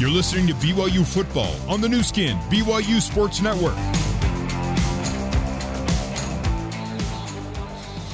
[0.00, 3.76] You're listening to BYU football on the Nu Skin, BYU Sports Network.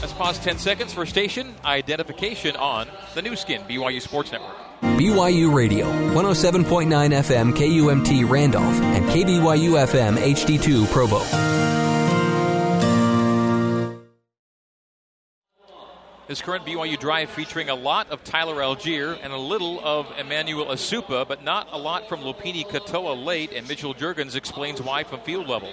[0.00, 4.56] Let's pause 10 seconds for station identification on the Nu Skin, BYU Sports Network.
[4.82, 11.65] BYU Radio, 107.9 FM KUMT Randolph and KBYU FM HD2 Provo.
[16.28, 20.66] This current BYU drive featuring a lot of Tyler Allgeier and a little of Emmanuel
[20.66, 25.20] Esukpa, but not a lot from Lopini Katoa late, and Mitchell Juergens explains why from
[25.20, 25.70] field level.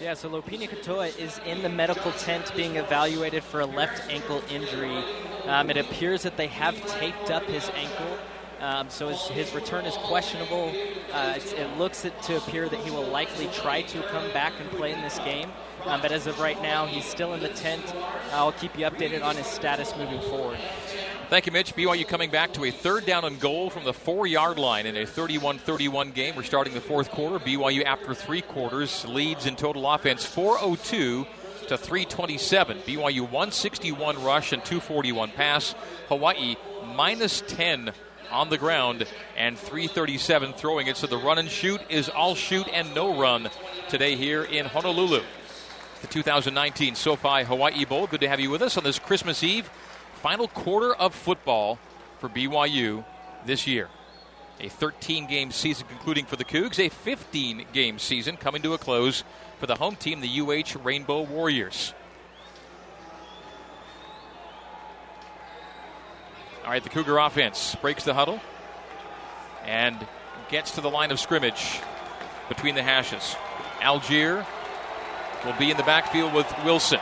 [0.00, 4.40] Yeah, so Lopini Katoa is in the medical tent being evaluated for a left ankle
[4.48, 5.02] injury.
[5.46, 8.18] Um, it appears that they have taped up his ankle.
[8.60, 10.72] Um, so his, his, return is questionable.
[11.12, 14.92] Uh, it looks to appear that he will likely try to come back and play
[14.92, 15.50] in this game.
[15.88, 17.82] Um, but as of right now, he's still in the tent.
[18.32, 20.58] I'll keep you updated on his status moving forward.
[21.30, 21.74] Thank you, Mitch.
[21.74, 24.96] BYU coming back to a third down and goal from the four yard line in
[24.96, 26.36] a 31 31 game.
[26.36, 27.38] We're starting the fourth quarter.
[27.38, 31.26] BYU, after three quarters, leads in total offense 402
[31.68, 32.78] to 327.
[32.78, 35.74] BYU 161 rush and 241 pass.
[36.08, 36.56] Hawaii
[36.94, 37.92] minus 10
[38.30, 40.96] on the ground and 337 throwing it.
[40.96, 43.50] So the run and shoot is all shoot and no run
[43.88, 45.22] today here in Honolulu.
[46.00, 48.06] The 2019 SoFi Hawaii Bowl.
[48.06, 49.68] Good to have you with us on this Christmas Eve.
[50.14, 51.78] Final quarter of football
[52.20, 53.04] for BYU
[53.44, 53.88] this year.
[54.60, 58.78] A 13 game season concluding for the Cougs, a 15 game season coming to a
[58.78, 59.24] close
[59.58, 61.92] for the home team, the UH Rainbow Warriors.
[66.64, 68.40] All right, the Cougar offense breaks the huddle
[69.64, 69.96] and
[70.48, 71.80] gets to the line of scrimmage
[72.48, 73.34] between the hashes.
[73.80, 74.46] Allgeier
[75.44, 77.00] will be in the backfield with Wilson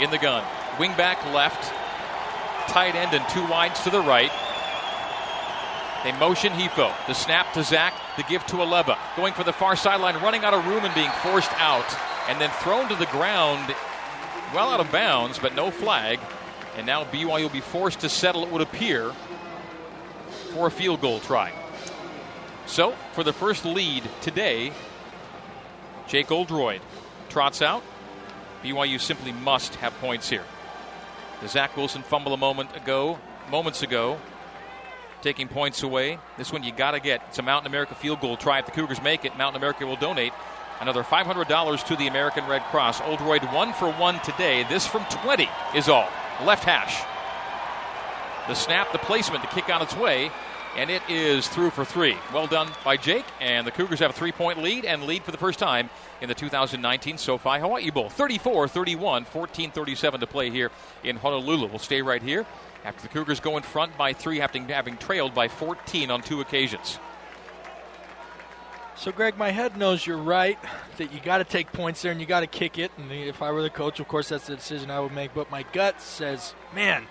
[0.00, 0.44] in the gun.
[0.76, 1.72] Wingback left,
[2.68, 4.32] tight end and two wides to the right.
[6.04, 6.92] They motion Hefo.
[7.06, 7.94] The snap to Zach.
[8.18, 8.98] The give to Aleva.
[9.16, 11.86] Going for the far sideline, running out of room and being forced out.
[12.28, 13.74] And then thrown to the ground,
[14.54, 16.20] well out of bounds, but no flag.
[16.76, 19.12] And now BYU will be forced to settle, it would appear,
[20.52, 21.52] for a field goal try.
[22.66, 24.72] So, for the first lead today,
[26.08, 26.80] Jake Oldroyd
[27.28, 27.82] trots out.
[28.62, 30.44] BYU simply must have points here.
[31.42, 33.18] The Zach Wilson fumble a moment ago,
[33.50, 34.18] moments ago,
[35.20, 36.18] taking points away.
[36.38, 37.22] This one you got to get.
[37.28, 38.60] It's a Mountain America field goal try.
[38.60, 40.32] If the Cougars make it, Mountain America will donate
[40.80, 43.00] another $500 to the American Red Cross.
[43.02, 44.64] Oldroyd one for one today.
[44.64, 46.08] This from 20 is all
[46.44, 47.02] left hash.
[48.48, 50.30] The snap, the placement to kick on its way,
[50.76, 52.16] and it is through for three.
[52.32, 55.30] Well done by Jake, and the Cougars have a three point lead and lead for
[55.30, 55.90] the first time
[56.20, 58.08] in the 2019 SoFi Hawaii Bowl.
[58.08, 60.70] 34 31, 14 37 to play here
[61.02, 61.68] in Honolulu.
[61.68, 62.46] We'll stay right here
[62.84, 66.40] after the Cougars go in front by three, having, having trailed by 14 on two
[66.40, 66.98] occasions.
[68.96, 70.58] So, Greg, my head knows you're right
[70.98, 72.92] that you got to take points there and you got to kick it.
[72.96, 75.34] And if I were the coach, of course, that's the decision I would make.
[75.34, 77.06] But my gut says, man,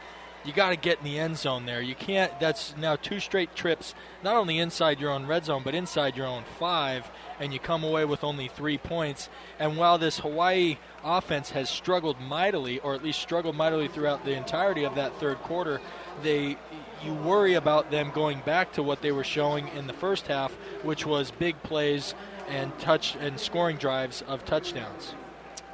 [0.46, 1.82] you got to get in the end zone there.
[1.82, 2.38] You can't.
[2.40, 6.28] That's now two straight trips, not only inside your own red zone, but inside your
[6.28, 7.10] own five,
[7.40, 9.30] and you come away with only three points.
[9.60, 14.36] And while this Hawaii offense has struggled mightily, or at least struggled mightily throughout the
[14.36, 15.80] entirety of that third quarter,
[16.22, 16.58] they
[17.04, 20.54] you worry about them going back to what they were showing in the first half,
[20.84, 22.16] which was big plays
[22.48, 25.14] and touch and scoring drives of touchdowns.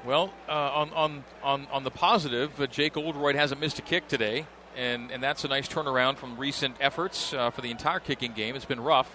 [0.06, 4.08] Well, uh, on, on, on, on the positive, uh, Jake Oldroyd hasn't missed a kick
[4.08, 4.46] today,
[4.80, 8.56] and, and that's a nice turnaround from recent efforts uh, for the entire kicking game.
[8.56, 9.14] It's been rough,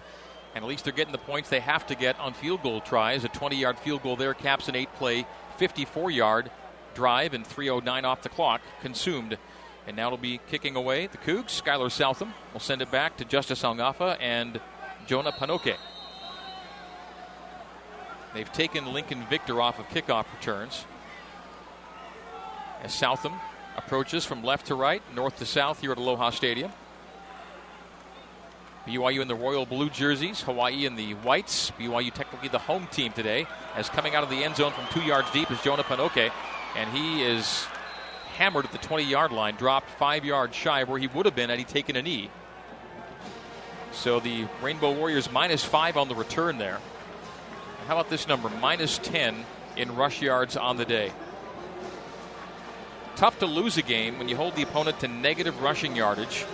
[0.55, 3.25] and at least they're getting the points they have to get on field goal tries.
[3.25, 5.27] A 20 yard field goal there caps an eight play,
[5.57, 6.51] 54 yard
[6.95, 9.39] drive, and 3.09 off the clock consumed
[9.87, 11.07] and now it'll be kicking away.
[11.07, 14.61] The Cougs, Skylar Southam, will send it back to Justice Algafa and
[15.07, 15.77] Jonah Panoke.
[18.33, 20.87] They've taken Lincoln Victor off of kickoff returns.
[22.83, 23.35] As Southam
[23.77, 26.73] approaches from left to right, north to south here at Aloha Stadium.
[28.87, 31.71] BYU in the royal blue jerseys, Hawaii in the whites.
[31.73, 33.47] BYU technically the home team today.
[33.75, 36.31] As coming out of the end zone from two yards deep is Jonah Panoke,
[36.77, 37.67] and he is
[38.37, 41.35] hammered at the 20 yard line, dropped five yards shy of where he would have
[41.35, 42.31] been had he taken a knee.
[43.93, 46.81] So the Rainbow Warriors minus five on the return there.
[47.87, 48.51] How about this number?
[48.61, 49.45] Minus 10
[49.77, 51.13] in rush yards on the day.
[53.17, 56.45] Tough to lose a game when you hold the opponent to negative rushing yardage.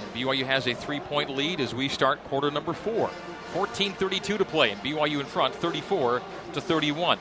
[0.00, 3.10] And BYU has a three point lead as we start quarter number four.
[3.52, 6.22] 14 32 to play, and BYU in front 34
[6.52, 7.18] to 31.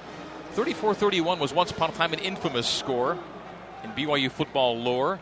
[0.52, 3.18] 34 31 was once upon a time an infamous score
[3.84, 5.20] in BYU football lore.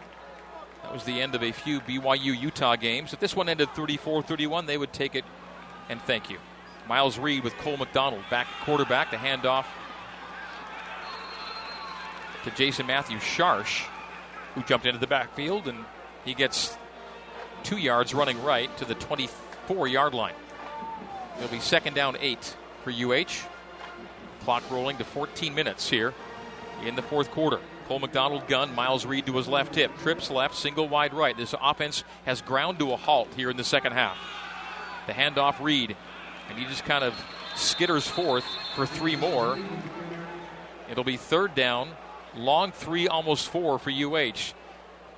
[0.82, 3.14] That was the end of a few BYU Utah games.
[3.14, 5.24] If this one ended 34 31, they would take it
[5.90, 6.40] and thank you.
[6.90, 9.12] Miles Reed with Cole McDonald back quarterback.
[9.12, 9.66] The handoff
[12.44, 13.86] to Jason Matthew Sharsh,
[14.56, 15.86] who jumped into the backfield, and
[16.26, 16.78] he gets
[17.64, 20.36] two yards running right to the 24 yard line.
[21.38, 23.48] It'll be second down eight for UH.
[24.44, 26.14] Clock rolling to 14 minutes here
[26.86, 27.60] in the fourth quarter.
[27.88, 31.36] Cole McDonald gun, Miles Reed to his left hip, trips left, single wide right.
[31.36, 34.18] This offense has ground to a halt here in the second half.
[35.08, 35.96] The handoff Reed,
[36.50, 37.14] and he just kind of
[37.56, 39.58] skitters forth for three more.
[40.90, 41.90] It'll be third down,
[42.36, 44.54] long three, almost four for UH.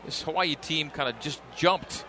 [0.06, 2.06] This Hawaii team kind of just jumped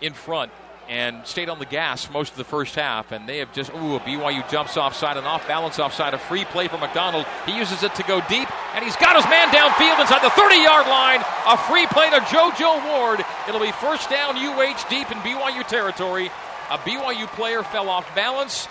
[0.00, 0.50] in front
[0.90, 3.12] and stayed on the gas most of the first half.
[3.12, 6.14] And they have just, ooh, a BYU jumps offside and off balance offside.
[6.14, 7.26] A free play for McDonald.
[7.46, 10.56] He uses it to go deep, and he's got his man downfield inside the 30
[10.56, 11.20] yard line.
[11.46, 13.24] A free play to JoJo Ward.
[13.48, 16.30] It'll be first down UH deep in BYU territory.
[16.70, 18.66] A BYU player fell off balance,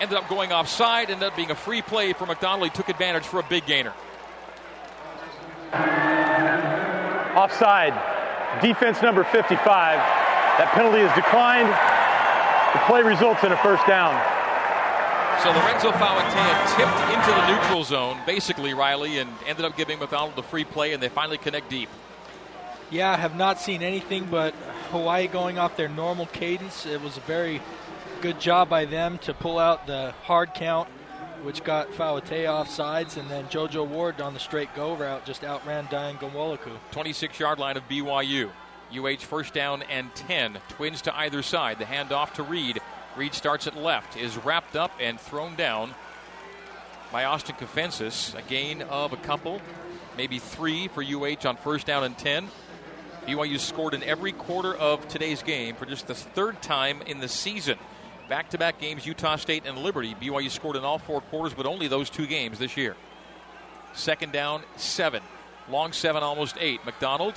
[0.00, 2.68] ended up going offside, ended up being a free play for McDonald.
[2.68, 3.92] He took advantage for a big gainer.
[7.36, 7.94] Offside.
[8.60, 9.58] Defense number 55.
[9.58, 11.68] That penalty is declined.
[12.74, 14.14] The play results in a first down.
[15.42, 20.38] So Lorenzo Fauatea tipped into the neutral zone, basically, Riley, and ended up giving McDonald
[20.38, 21.88] a free play, and they finally connect deep.
[22.90, 24.52] Yeah, I have not seen anything but
[24.90, 26.84] Hawaii going off their normal cadence.
[26.84, 27.62] It was a very
[28.20, 30.88] good job by them to pull out the hard count,
[31.42, 35.42] which got Fauatea off sides, and then JoJo Ward on the straight go route just
[35.42, 36.76] outran Dayan Ghanwoloku.
[36.90, 38.50] 26 yard line of BYU.
[38.92, 40.58] UH first down and 10.
[40.68, 41.78] Twins to either side.
[41.78, 42.80] The handoff to Reed.
[43.16, 45.94] Reed starts at left, is wrapped up and thrown down
[47.12, 48.36] by Austin Kafentzis.
[48.36, 49.60] A gain of a couple,
[50.16, 52.48] maybe three for UH on first down and 10.
[53.26, 57.28] BYU scored in every quarter of today's game for just the third time in the
[57.28, 57.78] season.
[58.30, 60.14] Back to back games, Utah State and Liberty.
[60.14, 62.94] BYU scored in all four quarters, but only those two games this year.
[63.92, 65.20] Second down, seven.
[65.68, 66.84] Long seven, almost eight.
[66.86, 67.34] McDonald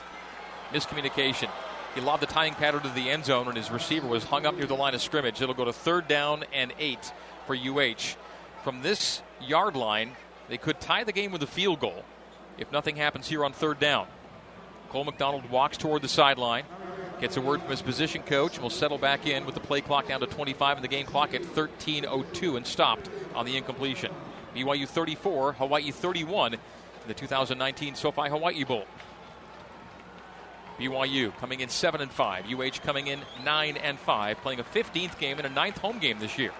[0.72, 1.50] miscommunication.
[1.96, 4.56] He lobbed the tying pattern to the end zone, and his receiver was hung up
[4.56, 5.42] near the line of scrimmage.
[5.42, 7.12] It'll go to third down and eight
[7.48, 8.16] for UH.
[8.64, 10.12] From this yard line,
[10.48, 12.04] they could tie the game with a field goal
[12.60, 14.06] if nothing happens here on third down.
[14.90, 16.66] Cole McDonald walks toward the sideline,
[17.20, 20.08] gets a word from his position coach, will settle back in with the play clock
[20.08, 24.12] down to 25 and the game clock at 13.02 and stopped on the incompletion.
[24.56, 26.60] BYU 34, Hawaii 31 in
[27.08, 28.86] the 2019 SoFi Hawaii Bowl.
[30.80, 32.46] BYU coming in 7 and 5.
[32.52, 36.20] UH coming in 9 and 5, playing a 15th game and a ninth home game
[36.20, 36.52] this year.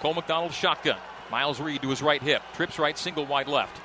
[0.00, 0.98] Cole McDonald shotgun.
[1.30, 2.42] Miles Reed to his right hip.
[2.54, 3.80] Trips right, single wide left.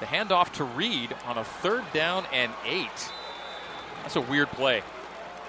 [0.00, 3.12] The handoff to Reed on a third down and eight.
[4.02, 4.82] That's a weird play.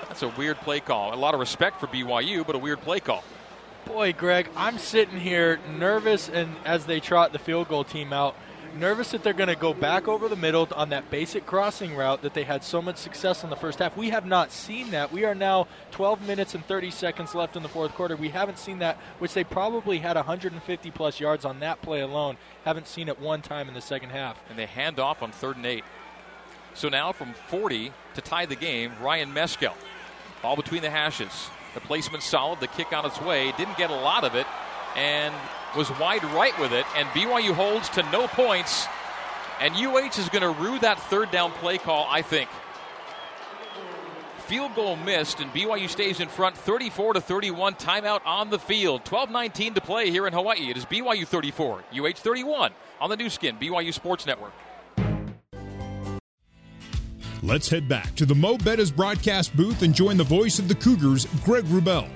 [0.08, 1.14] That's a weird play call.
[1.14, 3.24] A lot of respect for BYU, but a weird play call.
[3.86, 8.36] Boy, Greg, I'm sitting here nervous, and as they trot the field goal team out,
[8.76, 12.22] nervous that they're going to go back over the middle on that basic crossing route
[12.22, 13.96] that they had so much success in the first half.
[13.98, 15.12] We have not seen that.
[15.12, 18.16] We are now 12 minutes and 30 seconds left in the fourth quarter.
[18.16, 22.38] We haven't seen that, which they probably had 150 plus yards on that play alone.
[22.66, 24.40] Haven't seen it one time in the second half.
[24.50, 25.84] And they hand off on third and eight.
[26.74, 29.74] So now from 40 to tie the game, Ryan Meskell.
[30.42, 31.50] Ball between the hashes.
[31.74, 32.60] The placement solid.
[32.60, 33.54] The kick on its way.
[33.58, 34.48] Didn't get a lot of it.
[34.96, 35.34] And
[35.75, 38.88] was wide right with it, and BYU holds to no points.
[39.60, 42.50] And UH is going to rue that third down play call, I think.
[44.48, 47.75] Field goal missed, and BYU stays in front 34 to 31.
[47.75, 49.06] Timeout on the field.
[49.06, 50.70] 12 19 to play here in Hawaii.
[50.70, 54.51] It is BYU 34, UH 31 on the Nu Skin, BYU Sports Network.
[57.46, 60.76] Let's head back to the Mo' Bettahs broadcast booth and join the voice of the
[60.76, 62.08] Cougars, Greg Wrubell.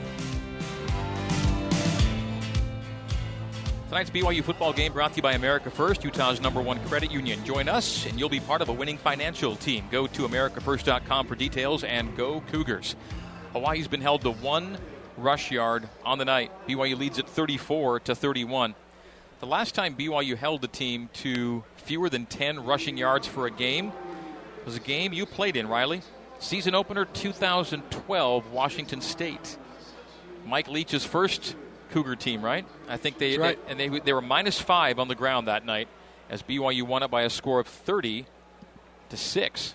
[3.90, 7.44] Tonight's BYU football game brought to you by America First, Utah's number one credit union.
[7.44, 9.84] Join us, and you'll be part of a winning financial team.
[9.92, 12.96] Go to AmericaFirst.com for details and go Cougars.
[13.52, 14.78] Hawaii's been held to one
[15.18, 16.54] rush yard on the night.
[16.70, 18.76] BYU leads at 34 to 31.
[19.42, 23.52] The last time BYU held the team to fewer than 10 rushing yards for a
[23.52, 23.92] game
[24.68, 26.02] was a game you played in, Riley.
[26.40, 29.58] Season opener 2012, Washington State.
[30.46, 31.56] Mike Leach's first
[31.92, 32.66] Cougar team, right?
[32.90, 33.58] I think they, right.
[33.66, 35.88] they and they they were minus five on the ground that night
[36.30, 38.26] as BYU won it by a score of thirty
[39.08, 39.74] to six.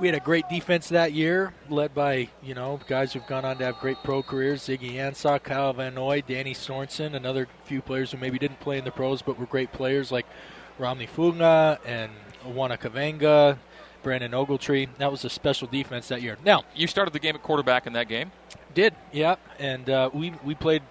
[0.00, 3.58] We had a great defense that year, led by you know guys who've gone on
[3.58, 8.12] to have great pro careers: Ziggy Ansah, Kyle Van Noy, Danny Sorensen, another few players
[8.12, 10.26] who maybe didn't play in the pros but were great players like
[10.78, 12.12] Romney Funga and
[12.44, 13.58] Kavenga.
[14.02, 14.88] Brandon Ogletree.
[14.98, 16.36] That was a special defense that year.
[16.44, 18.32] Now, You started the game at quarterback in that game.
[18.74, 20.82] did yeah, and uh, we we played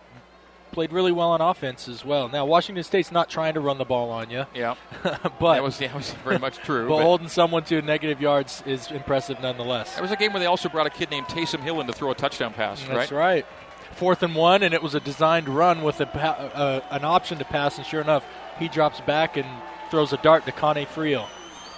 [0.72, 2.30] played really well on offense as well.
[2.30, 5.78] Now Washington State's not trying to run the ball on you, Yeah, but that was
[5.80, 6.88] that was very much true.
[6.88, 9.96] but but- holding someone to negative yards is impressive nonetheless.
[9.96, 11.94] That was a game where they also brought a kid named Taysom Hill in to
[11.94, 13.12] throw a touchdown pass, That's right?
[13.12, 13.46] right.
[13.96, 17.38] Fourth and one, and it was a designed run with a pa- uh, an option
[17.40, 18.24] to pass, and sure enough,
[18.58, 19.46] he drops back and
[19.90, 21.28] throws a dart to Kane Friel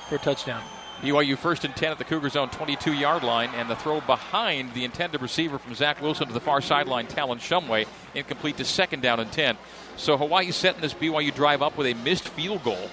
[0.08, 0.62] for a touchdown.
[1.04, 4.74] BYU first and 10 at the Cougars' own 22 yard line, and the throw behind
[4.74, 9.02] the intended receiver from Zach Wilson to the far sideline, Talon Shumway, incomplete to second
[9.02, 9.58] down and 10.
[9.98, 12.90] So Hawaii setting this BYU drive up with a missed field goal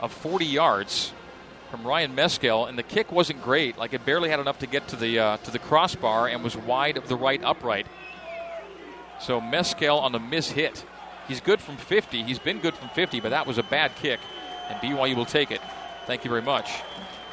[0.00, 1.14] of 40 yards
[1.70, 3.78] from Ryan Meskell, and the kick wasn't great.
[3.78, 6.56] Like it barely had enough to get to the uh, to the crossbar and was
[6.56, 7.86] wide of the right upright.
[9.18, 10.84] So Meskell on the miss hit.
[11.26, 12.22] He's good from 50.
[12.22, 14.20] He's been good from 50, but that was a bad kick,
[14.68, 15.60] and BYU will take it.
[16.06, 16.70] Thank you very much.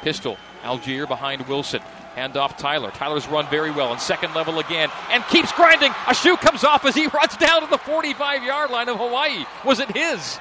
[0.02, 1.80] Pistol, Allgeier behind Wilson.
[2.14, 2.90] Hand off Tyler.
[2.90, 5.92] Tyler's run very well on second level again and keeps grinding.
[6.08, 9.44] A shoe comes off as he runs down to the 45 yard line of Hawaii.
[9.64, 10.38] Was it his?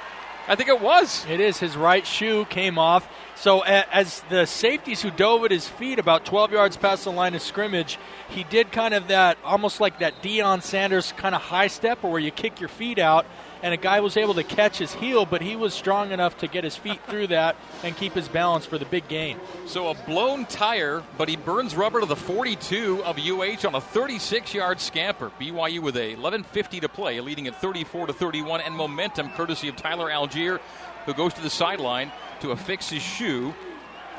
[0.47, 1.25] I think it was.
[1.29, 3.07] It is his right shoe came off.
[3.35, 7.35] So as the safeties who dove at his feet about 12 yards past the line
[7.35, 7.97] of scrimmage,
[8.29, 12.19] he did kind of that almost like that Deion Sanders kind of high step where
[12.19, 13.25] you kick your feet out,
[13.63, 16.47] and a guy was able to catch his heel, but he was strong enough to
[16.47, 19.39] get his feet through that and keep his balance for the big gain.
[19.65, 23.81] So a blown tire, but he burns rubber to the 42 of UH on a
[23.81, 25.31] 36-yard scamper.
[25.39, 29.75] BYU with a 11:50 to play, leading at 34 to 31, and momentum courtesy of
[29.75, 30.59] Tyler Allgeier,
[31.05, 33.53] who goes to the sideline to affix his shoe.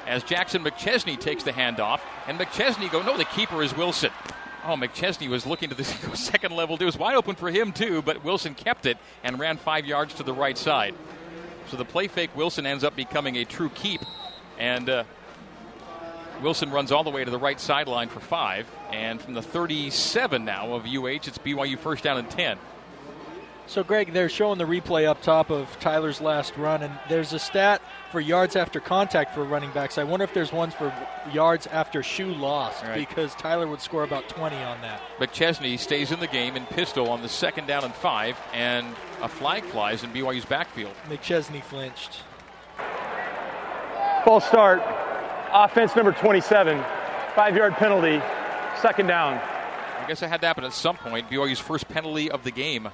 [0.06, 4.10] As Jackson McChesney takes the handoff, and McChesney go, no, the keeper is Wilson.
[4.64, 6.76] Oh, McChesney was looking to the second level.
[6.80, 10.14] It was wide open for him too, but Wilson kept it and ran five yards
[10.14, 10.94] to the right side.
[11.68, 14.02] So the play fake Wilson ends up becoming a true keep,
[14.58, 15.04] and uh,
[16.42, 18.66] Wilson runs all the way to the right sideline for five.
[18.92, 22.58] And from the 37 now of UH, it's BYU first down and 10.
[23.66, 27.38] So, Greg, they're showing the replay up top of Tyler's last run, and there's a
[27.38, 27.80] stat
[28.12, 29.98] for yards after contact for running backs.
[29.98, 30.92] I wonder if there's ones for
[31.32, 32.94] yards after shoe loss Right.
[33.08, 35.00] because Tyler would score about 20 on that.
[35.18, 38.86] McChesney stays in the game in pistol on the second down and five, and
[39.22, 40.92] a flag flies in BYU's backfield.
[41.08, 42.18] McChesney flinched.
[44.24, 44.82] False start.
[45.52, 46.82] Offense number 27.
[47.34, 48.20] Five yard penalty.
[48.80, 49.34] Second down.
[50.00, 51.28] I guess it had to happen at some point.
[51.30, 52.88] BYU's first penalty of the game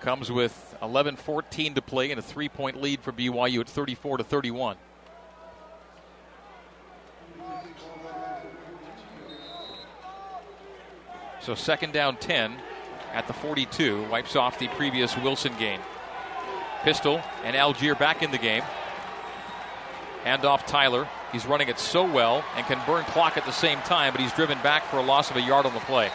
[0.00, 4.76] comes with 11-14 to play and a three-point lead for BYU at 34 to 31.
[11.40, 12.56] So second down 10
[13.12, 15.80] at the 42 wipes off the previous Wilson game.
[16.82, 18.62] Pistol and Allgeier back in the game.
[20.24, 21.08] Hand off Tyler.
[21.32, 24.32] He's running it so well and can burn clock at the same time, but he's
[24.32, 26.10] driven back for a loss of a yard on the play.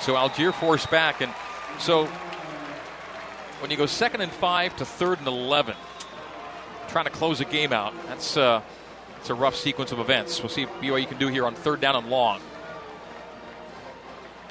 [0.00, 1.32] So Allgeier forced back, and
[1.78, 2.08] so
[3.60, 5.76] when you go second and five to third and eleven,
[6.88, 8.62] trying to close a game out, that's uh,
[9.18, 10.40] it's a rough sequence of events.
[10.40, 12.40] We'll see what BYU can do here on third down and long.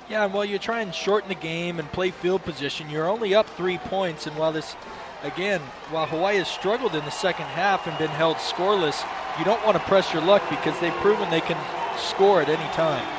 [0.10, 2.90] Yeah, well, you try and shorten the game and play field position.
[2.90, 4.76] You're only up three points, and while this,
[5.24, 5.62] again,
[5.92, 9.06] while Hawaii has struggled in the second half and been held scoreless,
[9.38, 11.58] you don't want to press your luck because they've proven they can
[11.98, 13.19] score at any time.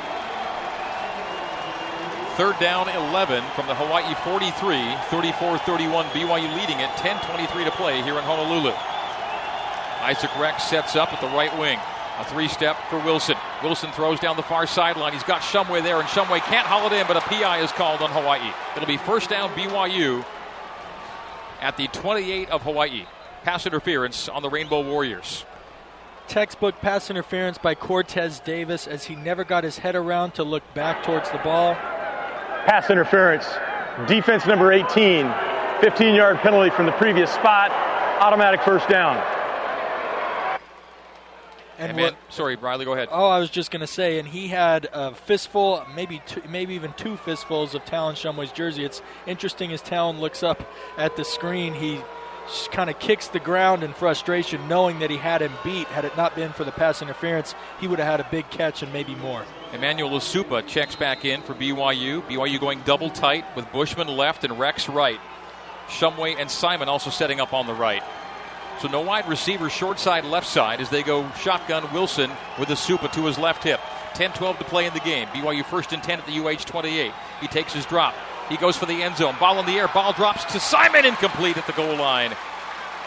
[2.40, 4.48] Third down 11 from the Hawaii 43,
[5.12, 8.72] 34-31 BYU leading it, 10-23 to play here in Honolulu.
[10.00, 11.78] Isaac Rex sets up at the right wing.
[12.18, 13.36] A three-step for Wilson.
[13.62, 15.12] Wilson throws down the far sideline.
[15.12, 18.00] He's got Shumway there, and Shumway can't haul it in, but a PI is called
[18.00, 18.50] on Hawaii.
[18.74, 20.24] It'll be first down BYU
[21.60, 23.04] at the 28 of Hawaii.
[23.44, 25.44] Pass interference on the Rainbow Warriors.
[26.26, 30.62] Textbook pass interference by Cortez Davis as he never got his head around to look
[30.72, 31.76] back towards the ball.
[32.66, 33.46] Pass interference.
[34.06, 35.32] Defense number 18.
[35.80, 37.70] 15 yard penalty from the previous spot.
[38.20, 39.16] Automatic first down.
[41.78, 43.08] And And man, what, sorry, Riley, go ahead.
[43.10, 46.74] Oh, I was just going to say, and he had a fistful, maybe two, maybe
[46.74, 48.84] even two fistfuls of Talon Shumway's jersey.
[48.84, 50.62] It's interesting as Talon looks up
[50.98, 51.98] at the screen, he
[52.70, 55.86] kind of kicks the ground in frustration, knowing that he had him beat.
[55.88, 58.82] Had it not been for the pass interference, he would have had a big catch
[58.82, 59.44] and maybe more.
[59.72, 62.22] Emmanuel Esukpa checks back in for BYU.
[62.22, 65.20] BYU going double tight with Bushman left and Rex right.
[65.88, 68.02] Shumway and Simon also setting up on the right.
[68.80, 72.74] So no wide receiver, short side, left side as they go shotgun Wilson with the
[72.74, 73.80] Supa to his left hip.
[74.14, 75.28] 10 12 to play in the game.
[75.28, 77.12] BYU first and 10 at the UH 28.
[77.40, 78.14] He takes his drop.
[78.48, 79.36] He goes for the end zone.
[79.38, 79.86] Ball in the air.
[79.86, 82.32] Ball drops to Simon, incomplete at the goal line.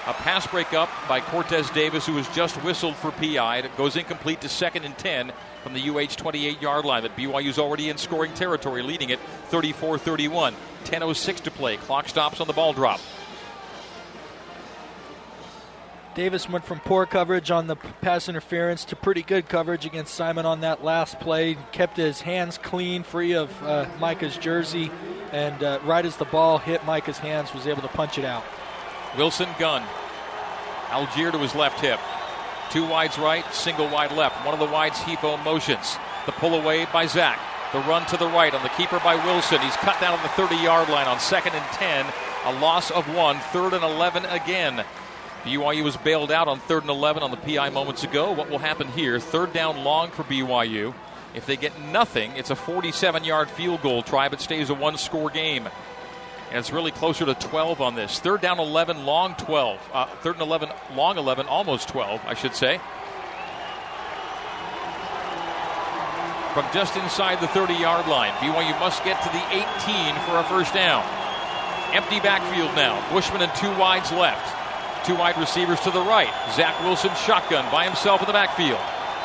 [0.05, 3.57] A pass break up by Cortez Davis, who was just whistled for PI.
[3.57, 7.01] It goes incomplete to second and 10 from the UH 28 yard line.
[7.01, 10.53] But BYU's already in scoring territory, leading it 34 31.
[10.83, 11.77] 10.06 to play.
[11.77, 12.99] Clock stops on the ball drop.
[16.13, 20.45] Davis went from poor coverage on the pass interference to pretty good coverage against Simon
[20.45, 21.57] on that last play.
[21.71, 24.91] Kept his hands clean, free of uh, Micah's jersey,
[25.31, 28.43] and uh, right as the ball hit Micah's hands, was able to punch it out.
[29.17, 29.83] Wilson gun.
[30.89, 31.99] Allgeier to his left hip.
[32.71, 34.45] Two wides right, single wide left.
[34.45, 35.97] One of the wides Hefo motions.
[36.25, 37.39] The pull away by Zach.
[37.71, 39.59] The run to the right on the keeper by Wilson.
[39.61, 42.05] He's cut down on the 30 yard line on second and 10.
[42.45, 43.37] A loss of one.
[43.51, 44.85] Third and 11 again.
[45.43, 48.31] BYU was bailed out on third and 11 on the PI moments ago.
[48.31, 49.19] What will happen here?
[49.19, 50.93] Third down long for BYU.
[51.33, 54.97] If they get nothing, it's a 47 yard field goal try, but stays a one
[54.97, 55.67] score game.
[56.53, 58.19] And it's really closer to 12 on this.
[58.19, 59.89] Third down 11, long 12.
[59.91, 62.77] Uh, third and 11, long 11, almost 12, I should say.
[66.53, 70.43] From just inside the 30 yard line, BYU must get to the 18 for a
[70.43, 71.03] first down.
[71.91, 73.01] Empty backfield now.
[73.11, 74.45] Bushman and two wides left.
[75.07, 76.29] Two wide receivers to the right.
[76.55, 78.77] Zach Wilson shotgun by himself in the backfield.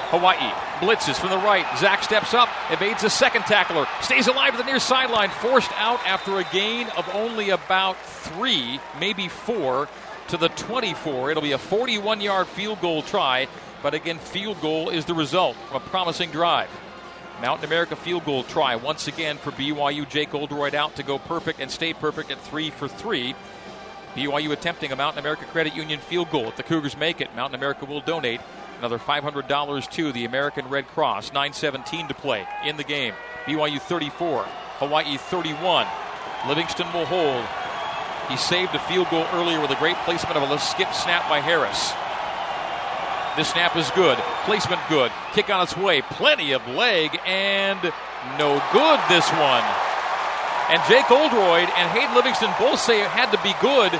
[0.08, 1.66] Hawaii blitzes from the right.
[1.78, 6.04] Zach steps up, evades a second tackler, stays alive at the near sideline, forced out
[6.06, 9.88] after a gain of only about three, maybe four,
[10.28, 11.30] to the 24.
[11.30, 13.48] It'll be a 41 yard field goal try,
[13.82, 16.70] but again, field goal is the result of a promising drive.
[17.40, 20.08] Mountain America field goal try once again for BYU.
[20.08, 23.34] Jake Oldroyd out to go perfect and stay perfect at three for three.
[24.16, 26.48] BYU attempting a Mountain America Credit Union field goal.
[26.48, 28.40] If the Cougars make it, Mountain America will donate
[28.78, 31.30] another $500 to the American Red Cross.
[31.30, 33.14] 9:17 to play in the game.
[33.46, 34.44] BYU 34,
[34.78, 35.86] Hawaii 31.
[36.46, 37.44] Livingston will hold.
[38.28, 41.40] He saved a field goal earlier with a great placement of a skip snap by
[41.40, 41.92] Harris.
[43.36, 44.18] This snap is good.
[44.44, 45.10] Placement good.
[45.32, 46.02] Kick on its way.
[46.02, 47.80] Plenty of leg and
[48.38, 49.64] no good this one.
[50.68, 53.92] And Jake Oldroyd and Hayden Livingston both say it had to be good,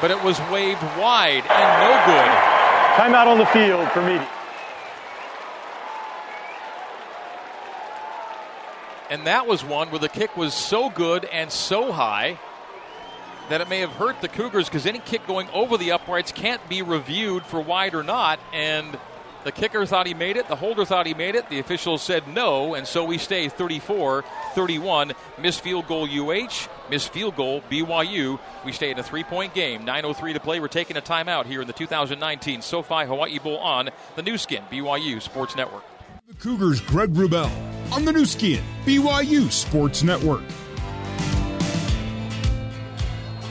[0.00, 2.53] but it was waved wide and no good.
[2.94, 4.28] Timeout on the field for media.
[9.10, 12.38] And that was one where the kick was so good and so high
[13.48, 16.66] that it may have hurt the Cougars because any kick going over the uprights can't
[16.68, 18.38] be reviewed for wide or not.
[18.52, 18.96] And
[19.44, 20.48] the kicker thought he made it.
[20.48, 21.48] The holder thought he made it.
[21.50, 25.12] The officials said no, and so we stay 34 31.
[25.38, 28.40] Missed field goal UH, missed field goal BYU.
[28.64, 29.84] We stay in a three point game.
[29.84, 30.60] 9.03 to play.
[30.60, 34.64] We're taking a timeout here in the 2019 SoFi Hawaii Bowl on the Nu Skin,
[34.70, 35.84] BYU Sports Network.
[36.26, 37.50] The Cougars, Greg Wrubell
[37.92, 40.42] on the Nu Skin, BYU Sports Network.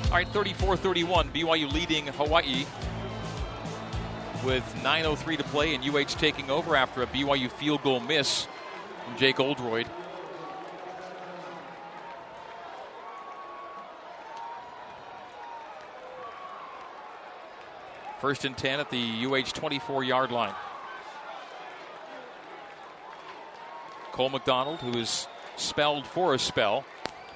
[0.06, 1.30] All right, 34 31.
[1.30, 2.66] BYU leading Hawaii
[4.44, 8.48] with 9.03 to play and UH taking over after a BYU field goal miss
[9.06, 9.88] from Jake Oldroyd.
[18.20, 20.54] First and 10 at the UH 24 yard line.
[24.14, 25.28] Cole McDonald, who is
[25.58, 26.86] spelled for a spell,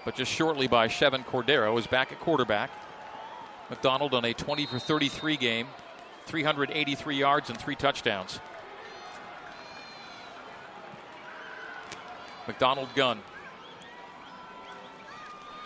[0.06, 2.70] but just shortly by Chevan Cordero, is back at quarterback.
[3.70, 5.67] McDonald on a 20 for 33 game,
[6.27, 8.39] 383 yards and three touchdowns.
[12.47, 13.19] McDonald gun.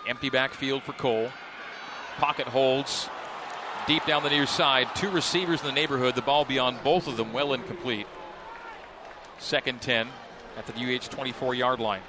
[0.08, 1.30] Empty backfield for Cole.
[2.16, 3.08] Pocket holds
[3.86, 4.88] deep down the near side.
[4.94, 6.14] Two receivers in the neighborhood.
[6.14, 8.06] The ball beyond both of them, well incomplete.
[9.38, 10.08] Second 10
[10.56, 12.02] at the UH 24 yard line.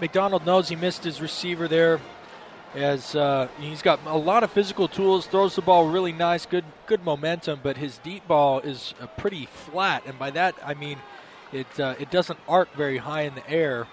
[0.00, 2.00] McDonald knows he missed his receiver there
[2.76, 6.64] as uh, he's got a lot of physical tools, throws the ball really nice, good
[6.86, 10.98] good momentum, but his deep ball is uh, pretty flat, and by that I mean
[11.52, 13.86] it uh, it doesn't arc very high in the air,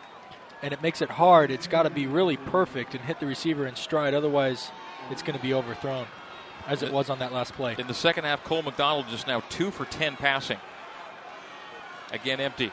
[0.62, 1.50] and it makes it hard.
[1.50, 4.70] It's got to be really perfect and hit the receiver in stride, otherwise
[5.10, 6.06] it's going to be overthrown,
[6.68, 7.76] as it was on that last play.
[7.78, 10.60] In the second half, Cole McDonald just now two for ten passing.
[12.12, 12.72] Again, empty,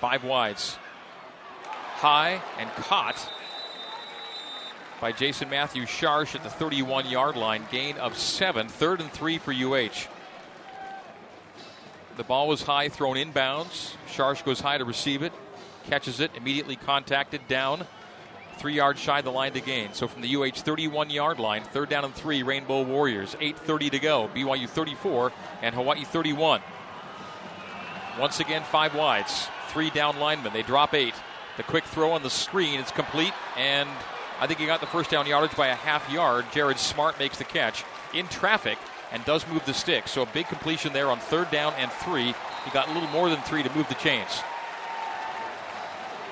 [0.00, 0.78] five wides,
[1.96, 3.28] high and caught
[5.00, 7.66] by Jason Matthews Sharsh at the 31 yard line.
[7.72, 8.68] Gain of seven.
[8.68, 10.08] Third and three for UH.
[12.16, 13.94] The ball was high, thrown inbounds.
[14.06, 15.32] Sharsh goes high to receive it,
[15.84, 17.86] catches it, immediately contacted down,
[18.58, 19.94] three yards shy of the line to gain.
[19.94, 23.34] So from the UH 31 yard line, third down and three, Rainbow Warriors.
[23.40, 24.30] 8.30 to go.
[24.34, 25.32] BYU 34
[25.62, 26.60] and Hawaii 31.
[28.18, 30.52] Once again, five wides, three down linemen.
[30.52, 31.14] They drop eight.
[31.56, 33.88] The quick throw on the screen is complete and
[34.40, 36.46] I think he got the first down yardage by a half yard.
[36.50, 38.78] Jared Smart makes the catch in traffic
[39.12, 40.08] and does move the stick.
[40.08, 42.34] So a big completion there on third down and three.
[42.64, 44.40] He got a little more than three to move the chains.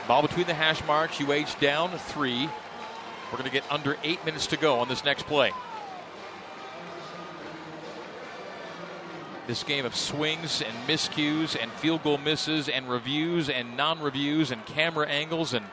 [0.06, 1.20] Ball between the hash marks.
[1.20, 2.48] UH down three.
[3.26, 5.52] We're going to get under eight minutes to go on this next play.
[9.46, 14.50] This game of swings and miscues and field goal misses and reviews and non reviews
[14.50, 15.64] and camera angles and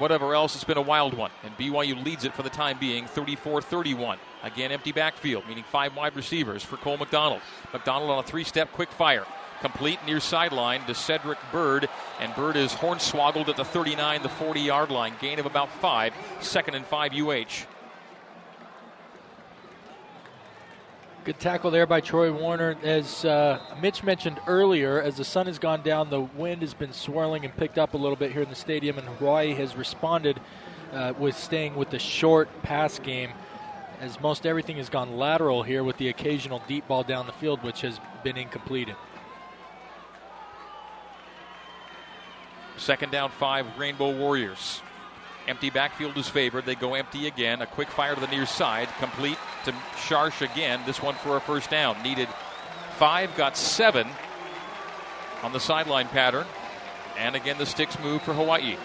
[0.00, 1.30] whatever else, it's been a wild one.
[1.44, 4.18] And BYU leads it for the time being 34 31.
[4.42, 7.42] Again, empty backfield, meaning five wide receivers for Cole McDonald.
[7.72, 9.26] McDonald on a three step quick fire.
[9.60, 11.86] Complete near sideline to Cedric Byrd,
[12.18, 15.12] and Byrd is hornswoggled at the 39, the 40 yard line.
[15.20, 16.14] Gain of about five.
[16.40, 17.66] Second and five UH.
[21.22, 22.78] Good tackle there by Troy Warner.
[22.82, 26.94] As uh, Mitch mentioned earlier, as the sun has gone down, the wind has been
[26.94, 30.40] swirling and picked up a little bit here in the stadium, and Hawaii has responded
[30.94, 33.32] uh, with staying with the short pass game
[34.00, 37.62] as most everything has gone lateral here with the occasional deep ball down the field,
[37.62, 38.96] which has been incompleted.
[42.78, 44.80] Second down, five, Rainbow Warriors.
[45.50, 46.64] Empty backfield is favored.
[46.64, 47.60] They go empty again.
[47.60, 48.88] A quick fire to the near side.
[49.00, 50.80] Complete to Sharsh again.
[50.86, 52.00] This one for a first down.
[52.04, 52.28] Needed
[52.98, 54.06] five, got seven
[55.42, 56.46] on the sideline pattern.
[57.18, 58.76] And again, the sticks move for Hawaii.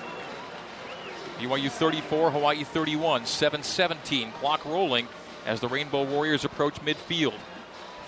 [1.38, 4.32] BYU 34, Hawaii 31, 7 17.
[4.32, 5.08] Clock rolling
[5.46, 7.36] as the Rainbow Warriors approach midfield.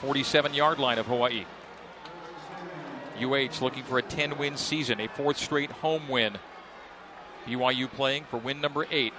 [0.01, 1.45] 47 yard line of Hawaii.
[3.21, 6.39] UH looking for a 10 win season, a fourth straight home win.
[7.47, 9.13] BYU playing for win number eight.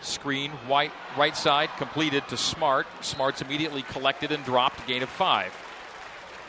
[0.00, 2.86] Screen white right side completed to Smart.
[3.00, 5.52] Smart's immediately collected and dropped, gain of five.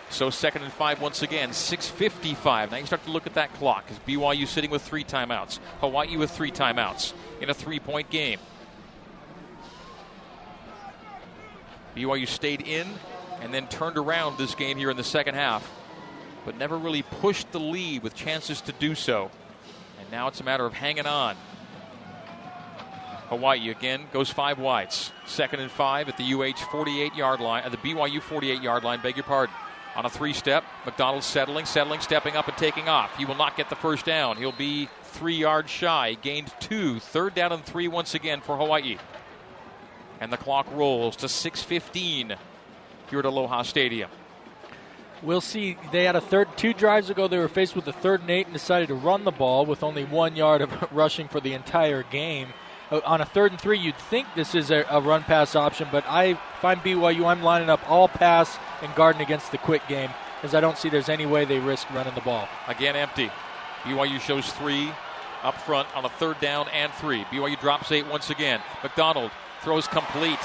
[0.10, 2.72] So second and five once again, 6.55.
[2.72, 3.90] Now you start to look at that clock.
[3.90, 5.60] Is BYU sitting with three timeouts?
[5.80, 8.40] Hawaii with three timeouts in a three point game.
[11.96, 12.88] BYU stayed in
[13.42, 15.70] and then turned around this game here in the second half,
[16.46, 19.32] but never really pushed the lead with chances to do so.
[20.14, 21.36] Now it's a matter of hanging on.
[23.30, 25.12] Hawaii again goes five wides.
[25.26, 29.00] Second and five at the UH 48 yard line, at the BYU 48 yard line,
[29.02, 29.56] beg your pardon
[29.96, 30.64] on a three step.
[30.86, 33.18] McDonald settling, settling, stepping up and taking off.
[33.18, 34.38] He will not get the first down.
[34.38, 36.16] He'll be three yards shy.
[36.22, 37.00] Gained two.
[37.00, 39.00] Third down and three once again for Hawaii.
[40.22, 42.38] And the clock rolls to 6.15
[43.10, 44.12] here at Aloha Stadium.
[45.24, 45.78] We'll see.
[45.92, 47.30] They had a third, two drives ago.
[47.30, 49.82] They were faced with a third and eight and decided to run the ball with
[49.82, 52.50] only one yard of rushing for the entire game.
[52.92, 55.88] Uh, on a third and three, you'd think this is a, a run pass option,
[55.92, 60.10] but I, I'm BYU, I'm lining up all pass and guarding against the quick game
[60.36, 62.50] because I don't see there's any way they risk running the ball.
[62.68, 63.32] Again, empty.
[63.84, 64.92] BYU shows three
[65.42, 67.24] up front on a third down and three.
[67.26, 68.62] BYU drops eight once again.
[68.84, 69.32] McDonald
[69.62, 70.40] throws complete.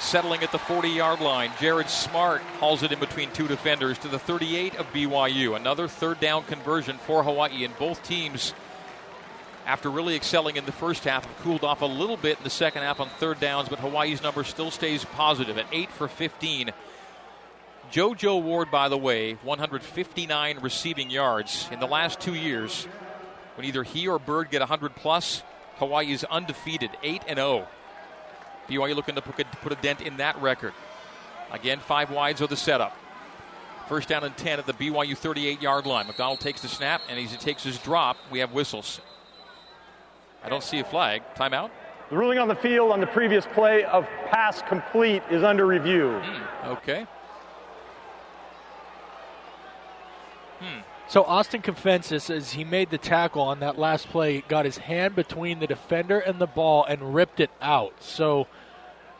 [0.00, 1.50] Settling at the 40 yard line.
[1.60, 5.56] Jared Smart hauls it in between two defenders to the 38 of BYU.
[5.56, 8.54] Another third down conversion for Hawaii, and both teams
[9.68, 12.50] after really excelling in the first half, have cooled off a little bit in the
[12.50, 16.70] second half on third downs, but Hawaii's number still stays positive at 8 for 15.
[17.92, 22.84] JoJo Ward, by the way, 159 receiving yards in the last two years.
[23.56, 25.42] When either he or Byrd get 100 plus,
[25.76, 27.68] Hawaii is undefeated, 8 and 0.
[28.68, 30.72] BYU looking to put a dent in that record.
[31.50, 32.96] Again, five wides are the setup.
[33.88, 36.06] First down and 10 at the BYU 38 yard line.
[36.06, 39.00] McDonald takes the snap, and as he takes his drop, we have whistles.
[40.44, 41.22] I don't see a flag.
[41.34, 41.70] Timeout?
[42.10, 46.20] The ruling on the field on the previous play of pass complete is under review.
[46.20, 46.68] Hmm.
[46.68, 47.06] Okay.
[50.60, 50.80] Hmm.
[51.08, 55.14] So Austin Kafentzis, as he made the tackle on that last play, got his hand
[55.16, 57.94] between the defender and the ball and ripped it out.
[58.00, 58.46] So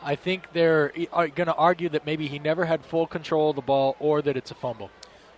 [0.01, 3.61] I think they're going to argue that maybe he never had full control of the
[3.61, 4.89] ball or that it's a fumble.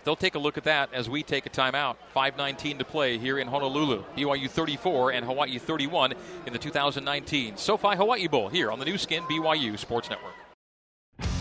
[0.04, 1.96] They'll take a look at that as we take a timeout.
[2.14, 4.04] 5.19 to play here in Honolulu.
[4.16, 6.14] BYU 34 and Hawaii 31
[6.46, 10.34] in the 2019 SoFi Hawaii Bowl here on the Nu Skin BYU Sports Network.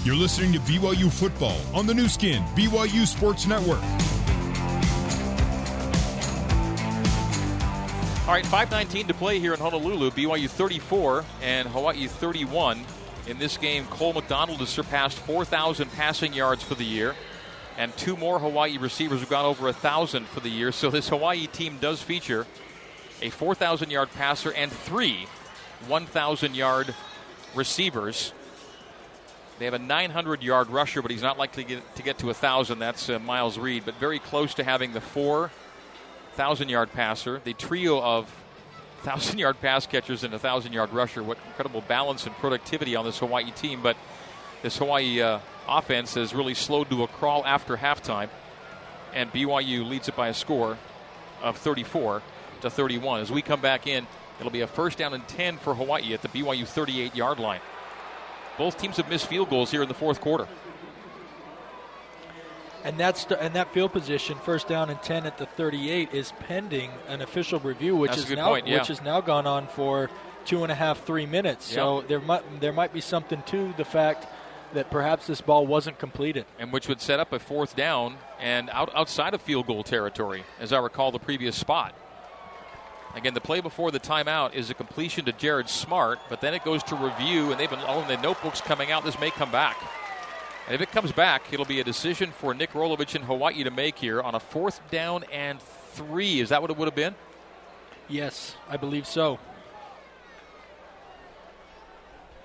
[0.03, 3.81] You're listening to BYU football on the Nu Skin BYU Sports Network.
[8.27, 10.11] All right, 5.19 to play here in Honolulu.
[10.11, 12.85] BYU 34 and Hawaii 31.
[13.27, 17.15] In this game, Cole McDonald has surpassed 4,000 passing yards for the year
[17.77, 20.71] and two more Hawaii receivers have gone over thousand for the year.
[20.71, 22.45] So this Hawaii team does feature
[23.21, 25.27] a 4,000 yard passer and three
[25.87, 26.93] 1,000 yard
[27.55, 28.33] receivers.
[29.59, 32.27] They have a 900 yard rusher, but he's not likely to get to, get to
[32.27, 32.79] 1,000.
[32.79, 37.41] That's uh, Miles Reed, but very close to having the 4,000 yard passer.
[37.43, 38.40] The trio of
[39.01, 41.23] thousand yard pass catchers and a thousand yard rusher.
[41.23, 43.81] What incredible balance and productivity on this Hawaii team.
[43.81, 43.97] But
[44.61, 48.29] this Hawaii uh, offense has really slowed to a crawl after halftime,
[49.13, 50.77] and BYU leads it by a score
[51.41, 52.21] of 34
[52.61, 53.21] to 31.
[53.21, 54.05] As we come back in,
[54.39, 57.61] it'll be a first down and 10 for Hawaii at the BYU 38 yard line.
[58.57, 60.47] Both teams have missed field goals here in the fourth quarter.
[62.83, 66.91] And that's and that field position, first down and ten at the 38, is pending
[67.07, 68.79] an official review, which That's is now point, yeah.
[68.79, 70.09] which has now gone on for
[70.45, 71.65] two and a half, three minutes.
[71.65, 74.27] So there might there might be something to the fact
[74.73, 76.45] that perhaps this ball wasn't completed.
[76.57, 80.43] and which would set up a fourth down and out, outside of field goal territory,
[80.59, 81.93] as I recall the previous spot.
[83.13, 86.63] Again, the play before the timeout is a completion to Jared Smart, but then it
[86.63, 89.03] goes to review, and they've been oh, and the notebooks coming out.
[89.03, 89.75] This may come back.
[90.71, 93.71] And if it comes back, it'll be a decision for Nick Rolovich in Hawaii to
[93.71, 96.39] make here on a fourth down and three.
[96.39, 97.13] Is that what it would have been?
[98.07, 99.37] Yes, I believe so.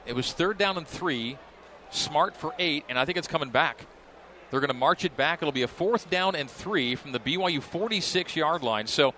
[0.06, 1.38] It was third down and three,
[1.90, 3.86] Smart for eight, and I think it's coming back.
[4.50, 5.40] They're going to march it back.
[5.40, 8.88] It'll be a fourth down and three from the BYU 46 yard line.
[8.88, 9.14] So,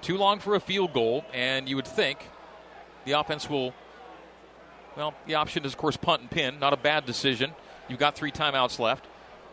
[0.00, 2.26] too long for a field goal, and you would think
[3.04, 3.74] the offense will.
[4.96, 6.58] Well, the option is, of course, punt and pin.
[6.58, 7.52] Not a bad decision.
[7.92, 9.04] You've got three timeouts left.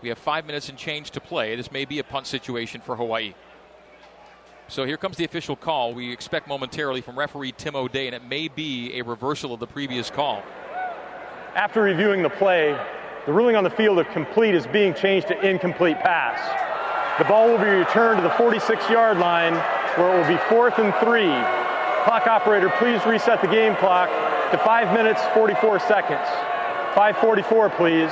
[0.02, 1.58] We have five minutes and change to play.
[1.58, 3.34] This may be a punt situation for Hawaii.
[4.69, 5.93] So here comes the official call.
[5.93, 9.67] We expect momentarily from referee Tim O'Day, and it may be a reversal of the
[9.67, 10.41] previous call.
[11.54, 12.80] After reviewing the play,
[13.25, 16.39] the ruling on the field of complete is being changed to incomplete pass.
[17.19, 19.56] The ball will be returned to the 46 yard line
[19.97, 21.28] where it will be fourth and three.
[22.06, 24.08] Clock operator, please reset the game clock
[24.52, 26.59] to 5 minutes 44 seconds.
[26.95, 28.12] 544, please.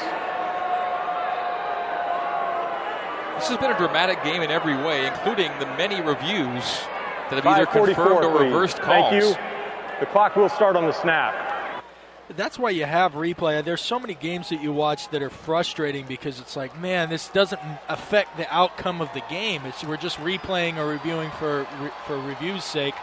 [3.37, 6.63] This has been a dramatic game in every way, including the many reviews
[7.29, 8.45] that have either confirmed or please.
[8.45, 9.11] reversed calls.
[9.11, 9.35] Thank you.
[9.99, 11.83] The clock will start on the snap.
[12.35, 13.63] That's why you have replay.
[13.63, 17.29] There's so many games that you watch that are frustrating because it's like, man, this
[17.29, 19.65] doesn't affect the outcome of the game.
[19.65, 21.65] It's we're just replaying or reviewing for
[22.05, 22.95] for review's sake.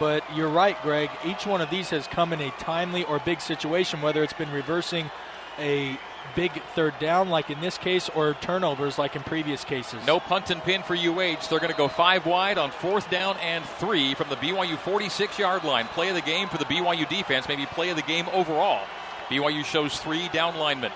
[0.00, 1.10] But you're right, Greg.
[1.26, 4.50] Each one of these has come in a timely or big situation, whether it's been
[4.50, 5.10] reversing
[5.58, 5.98] a
[6.34, 10.00] big third down, like in this case, or turnovers, like in previous cases.
[10.06, 11.48] No punt and pin for UH.
[11.50, 15.38] They're going to go five wide on fourth down and three from the BYU 46
[15.38, 15.86] yard line.
[15.88, 18.82] Play of the game for the BYU defense, maybe play of the game overall.
[19.28, 20.92] BYU shows three down linemen.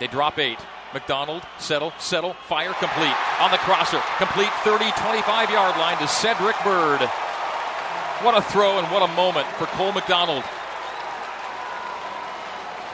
[0.00, 0.58] They drop eight.
[0.92, 3.16] McDonald, settle, settle, fire, complete.
[3.40, 7.10] On the crosser, complete 30, 25 yard line to Cedric Byrd.
[8.22, 10.44] What a throw and what a moment for Cole McDonald.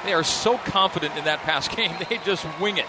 [0.05, 2.87] They are so confident in that pass game, they just wing it.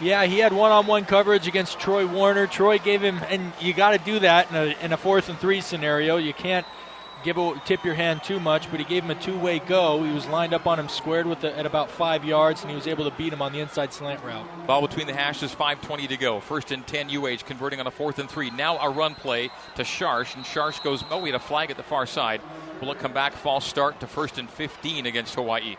[0.00, 2.48] Yeah, he had one-on-one coverage against Troy Warner.
[2.48, 5.38] Troy gave him, and you got to do that in a, in a fourth and
[5.38, 6.16] three scenario.
[6.16, 6.66] You can't
[7.24, 10.02] give a, tip your hand too much, but he gave him a two-way go.
[10.04, 12.76] He was lined up on him squared with the, at about five yards, and he
[12.76, 14.46] was able to beat him on the inside slant route.
[14.66, 16.40] Ball between the hashes, 5.20 to go.
[16.40, 18.50] First and 10 UH, converting on a fourth and three.
[18.50, 21.76] Now a run play to Sharsh, and Sharsh goes, oh, we had a flag at
[21.76, 22.42] the far side.
[22.80, 23.32] Will it come back?
[23.32, 25.76] False start to first and 15 against Hawaii.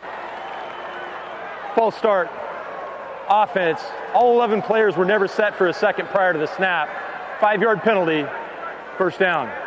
[1.76, 2.30] False start.
[3.30, 3.82] Offense.
[4.14, 6.90] All 11 players were never set for a second prior to the snap.
[7.40, 8.26] Five yard penalty.
[8.98, 9.65] First down.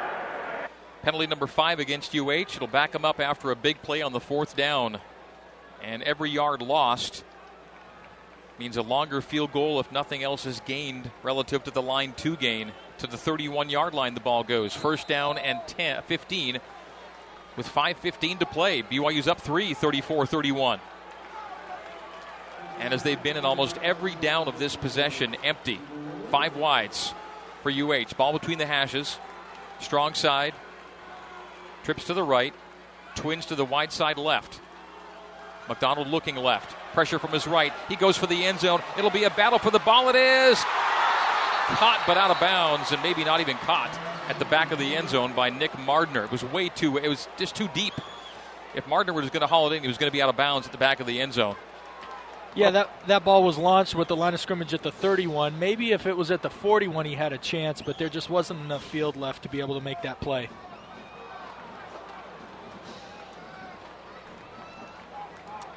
[1.02, 2.54] Penalty number five against UH.
[2.56, 4.98] It'll back them up after a big play on the fourth down.
[5.82, 7.24] And every yard lost
[8.58, 12.36] means a longer field goal if nothing else is gained relative to the line two
[12.36, 12.72] gain.
[12.98, 14.74] To the 31 yard line, the ball goes.
[14.74, 16.58] First down and 10, 15
[17.56, 18.82] with 5.15 to play.
[18.82, 20.80] BYU's up three, 34 31.
[22.80, 25.80] And as they've been in almost every down of this possession, empty.
[26.30, 27.12] Five wides
[27.62, 28.14] for UH.
[28.16, 29.18] Ball between the hashes.
[29.80, 30.54] Strong side.
[31.88, 32.52] Trips to the right.
[33.14, 34.60] Twins to the wide side left.
[35.70, 36.76] McDonald looking left.
[36.92, 37.72] Pressure from his right.
[37.88, 38.82] He goes for the end zone.
[38.98, 40.10] It'll be a battle for the ball.
[40.10, 40.58] It is
[41.78, 43.98] caught but out of bounds and maybe not even caught
[44.28, 46.24] at the back of the end zone by Nick Mardner.
[46.24, 47.94] It was way too, it was just too deep.
[48.74, 50.36] If Mardner was going to haul it in, he was going to be out of
[50.36, 51.56] bounds at the back of the end zone.
[52.54, 55.58] Yeah, that, that ball was launched with the line of scrimmage at the 31.
[55.58, 58.60] Maybe if it was at the 41, he had a chance, but there just wasn't
[58.60, 60.50] enough field left to be able to make that play.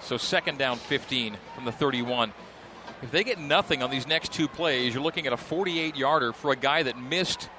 [0.01, 2.33] So second down 15 from the 31.
[3.01, 6.33] If they get nothing on these next two plays, you're looking at a 48 yarder
[6.33, 7.49] for a guy that missed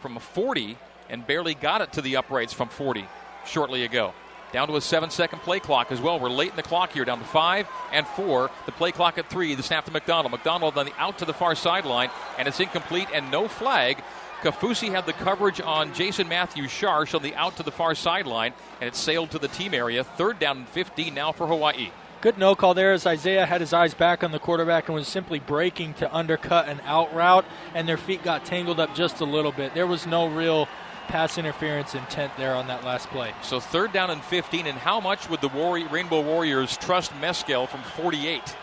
[0.00, 0.76] from a 40
[1.08, 3.06] and barely got it to the uprights from 40
[3.46, 4.14] shortly ago.
[4.52, 6.20] Down to a seven second play clock as well.
[6.20, 8.50] We're late in the clock here, down to five and four.
[8.66, 9.54] The play clock at three.
[9.54, 10.30] The snap to McDonald.
[10.30, 14.02] McDonald on the out to the far sideline, and it's incomplete and no flag.
[14.42, 18.52] Kaufusi had the coverage on Jason Matthews Sharsh on the out to the far sideline,
[18.80, 20.02] and it sailed to the team area.
[20.02, 21.90] Third down and 15 now for Hawaii.
[22.20, 25.06] Good no call there as Isaiah had his eyes back on the quarterback and was
[25.06, 29.24] simply breaking to undercut an out route, and their feet got tangled up just a
[29.24, 29.74] little bit.
[29.74, 30.68] There was no real
[31.06, 33.32] pass interference intent there on that last play.
[33.42, 37.82] So third down and 15, and how much would the Rainbow Warriors trust Meskell from
[37.82, 38.56] 48?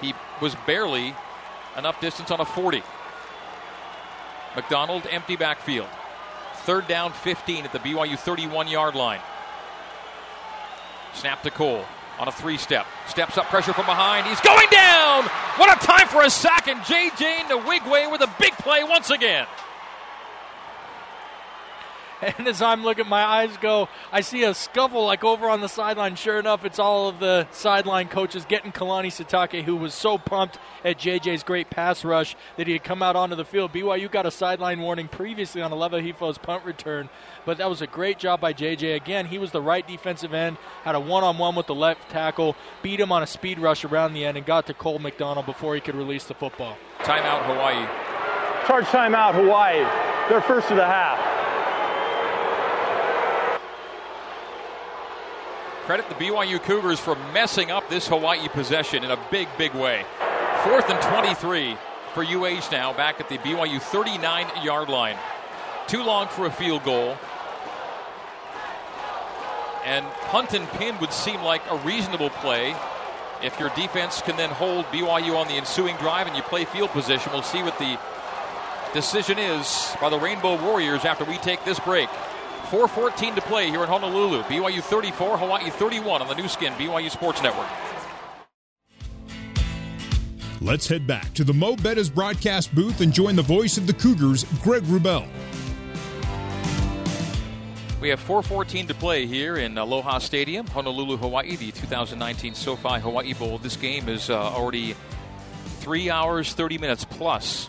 [0.00, 1.14] He was barely
[1.76, 2.82] enough distance on a 40.
[4.56, 5.88] McDonald, empty backfield.
[6.64, 9.20] Third down, 15 at the BYU 31 yard line.
[11.14, 11.84] Snap to Cole
[12.18, 12.86] on a three step.
[13.08, 14.26] Steps up, pressure from behind.
[14.26, 15.24] He's going down!
[15.56, 17.44] What a time for a sack, and J.J.
[17.48, 19.46] Nwigwe with a big play once again.
[22.38, 25.68] And as I'm looking, my eyes go, I see a scuffle like over on the
[25.68, 26.14] sideline.
[26.14, 30.58] Sure enough, it's all of the sideline coaches getting Kalani Sitake, who was so pumped
[30.84, 33.72] at JJ's great pass rush that he had come out onto the field.
[33.72, 37.08] BYU got a sideline warning previously on Aleva Hifo's punt return,
[37.44, 38.94] but that was a great job by JJ.
[38.94, 42.08] Again, he was the right defensive end, had a one on one with the left
[42.08, 45.46] tackle, beat him on a speed rush around the end, and got to Cole McDonald
[45.46, 46.76] before he could release the football.
[47.00, 47.86] Timeout, Hawaii.
[48.68, 49.84] Charge timeout, Hawaii.
[50.28, 51.31] They're first of the half.
[55.92, 60.06] Credit the BYU Cougars for messing up this Hawaii possession in a big, big way.
[60.64, 61.76] Fourth and 23
[62.14, 65.18] for UH now, back at the BYU 39 yard line.
[65.88, 67.18] Too long for a field goal.
[69.84, 72.74] And punt and pin would seem like a reasonable play
[73.42, 76.88] if your defense can then hold BYU on the ensuing drive and you play field
[76.88, 77.32] position.
[77.34, 77.98] We'll see what the
[78.94, 82.08] decision is by the Rainbow Warriors after we take this break.
[82.72, 84.40] 4.14 to play here in Honolulu.
[84.44, 87.66] BYU 34, Hawaii 31 on the Nu Skin, BYU Sports Network.
[90.62, 93.92] Let's head back to the Mo' Bettahs broadcast booth and join the voice of the
[93.92, 95.28] Cougars, Greg Wrubell.
[98.00, 103.34] We have 4.14 to play here in Aloha Stadium, Honolulu, Hawaii, the 2019 SoFi Hawaii
[103.34, 103.58] Bowl.
[103.58, 104.96] This game is uh, already
[105.80, 107.68] 3 hours, 30 minutes plus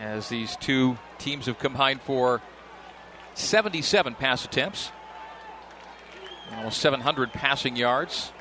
[0.00, 2.40] as these two teams have combined for
[3.34, 4.90] 77 pass attempts,
[6.56, 8.32] almost 700 passing yards,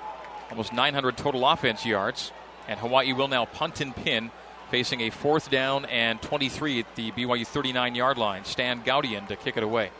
[0.49, 2.31] almost 900 total offense yards.
[2.67, 4.31] And Hawaii will now punt and pin,
[4.69, 8.45] facing a fourth down and 23 at the BYU 39 yard line.
[8.45, 9.91] Stan Gaudion to kick it away.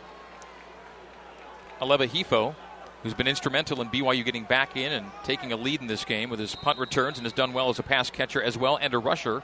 [1.80, 2.54] Aleva Hifo,
[3.02, 6.30] who's been instrumental in BYU getting back in and taking a lead in this game
[6.30, 8.94] with his punt returns and has done well as a pass catcher as well and
[8.94, 9.42] a rusher.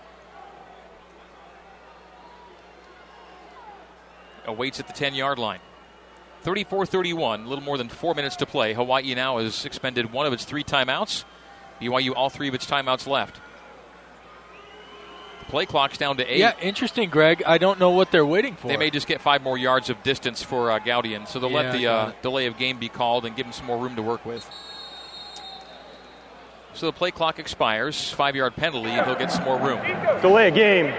[4.48, 5.60] Awaits at the 10 yard line.
[6.42, 8.72] 34 31, a little more than four minutes to play.
[8.72, 11.24] Hawaii now has expended one of its three timeouts.
[11.80, 13.40] BYU, all three of its timeouts left.
[15.40, 16.38] The play clock's down to eight.
[16.38, 17.42] Yeah, interesting, Greg.
[17.44, 18.68] I don't know what they're waiting for.
[18.68, 21.72] They may just get five more yards of distance for uh, Gaudion, so they'll let
[21.72, 24.24] the uh, delay of game be called and give him some more room to work
[24.24, 24.48] with.
[26.74, 28.10] So the play clock expires.
[28.12, 29.80] Five yard penalty, and he'll get some more room.
[30.22, 30.94] Delay a game,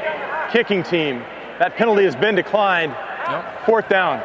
[0.51, 1.19] kicking team.
[1.59, 2.95] That penalty has been declined.
[3.29, 3.65] Yep.
[3.65, 4.23] Fourth down.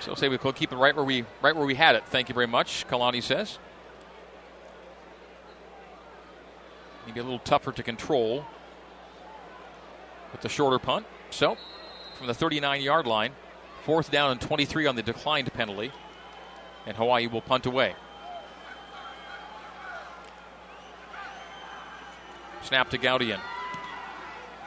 [0.00, 2.04] So say we'll keep it right where we right where we had it.
[2.06, 3.58] Thank you very much, Kalani says.
[7.06, 8.44] Maybe a little tougher to control
[10.32, 11.06] with the shorter punt.
[11.30, 11.56] So
[12.16, 13.32] from the 39 yard line,
[13.84, 15.92] fourth down and 23 on the declined penalty,
[16.86, 17.94] and Hawaii will punt away.
[22.62, 23.40] Snap to Gaudion.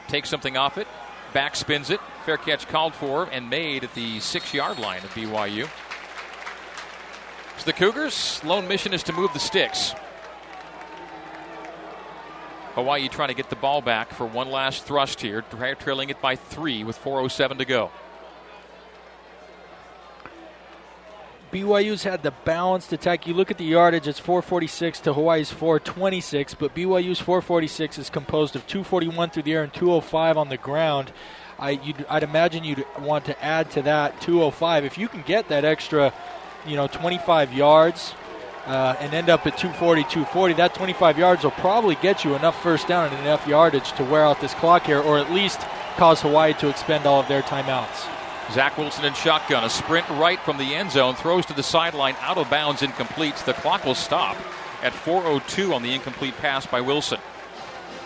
[0.08, 0.88] Takes something off it,
[1.32, 2.00] back spins it.
[2.24, 5.68] Fair catch called for and made at the six yard line of BYU.
[7.58, 9.92] So the Cougars' lone mission is to move the sticks.
[12.74, 16.22] Hawaii trying to get the ball back for one last thrust here, tra- trailing it
[16.22, 17.90] by three with 4.07 to go.
[21.52, 23.26] BYU's had the balanced attack.
[23.26, 28.56] You look at the yardage, it's 446 to Hawaii's 426, but BYU's 446 is composed
[28.56, 31.12] of 241 through the air and 205 on the ground.
[31.62, 34.84] I, you'd, I'd imagine you'd want to add to that 205.
[34.84, 36.12] If you can get that extra,
[36.66, 38.14] you know, 25 yards
[38.66, 42.60] uh, and end up at 240, 240, that 25 yards will probably get you enough
[42.60, 45.60] first down and enough yardage to wear out this clock here, or at least
[45.96, 48.08] cause Hawaii to expend all of their timeouts.
[48.52, 49.62] Zach Wilson in shotgun.
[49.62, 51.14] A sprint right from the end zone.
[51.14, 52.16] Throws to the sideline.
[52.22, 52.82] Out of bounds.
[52.82, 53.36] Incomplete.
[53.46, 54.36] The clock will stop
[54.82, 57.20] at 4.02 on the incomplete pass by Wilson.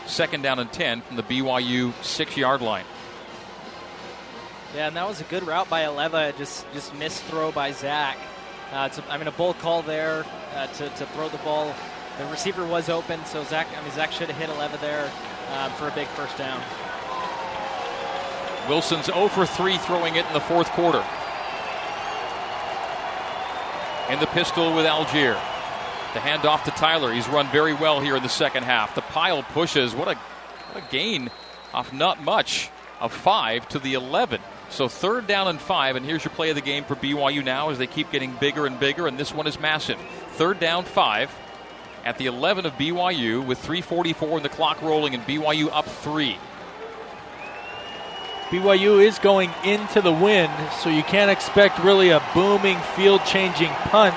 [0.05, 2.85] Second down and 10 from the BYU six yard line.
[4.77, 6.37] Yeah, and that was a good route by Aleva.
[6.37, 8.18] Just just missed throw by Zach.
[8.70, 11.74] Uh, a, I mean, a bull call there uh, to, to throw the ball.
[12.18, 13.66] The receiver was open, so Zach.
[13.74, 15.11] I mean, Zach should have hit Aleva there
[15.55, 16.61] um, for a big first down.
[18.68, 21.03] Wilson's 0 for 3 throwing it in the fourth quarter.
[24.11, 25.41] In the pistol with Allgeier.
[26.12, 27.14] The handoff to Tyler.
[27.14, 28.95] He's run very well here in the second half.
[28.95, 29.95] The pile pushes.
[29.95, 30.14] What a,
[30.72, 31.31] what a gain
[31.72, 32.68] off not much
[33.01, 34.43] of five to the 11.
[34.77, 37.70] So third down and five, and here's your play of the game for BYU now
[37.70, 39.99] as they keep getting bigger and bigger, and this one is massive.
[40.33, 41.35] Third down five
[42.05, 46.37] at the 11 of BYU with 3:44 and the clock rolling, and BYU up three.
[48.51, 50.53] BYU is going into the wind,
[50.83, 54.14] so you can't expect really a booming, field changing punt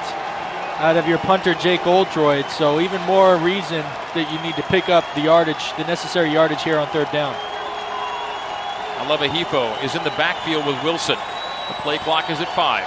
[0.80, 2.50] out of your punter, Jake Oldroyd.
[2.50, 6.64] So, even more reason that you need to pick up the yardage, the necessary yardage
[6.64, 7.49] here on third down.
[9.00, 11.18] Aleva Hifo is in the backfield with Wilson.
[11.68, 12.86] The play clock is at five.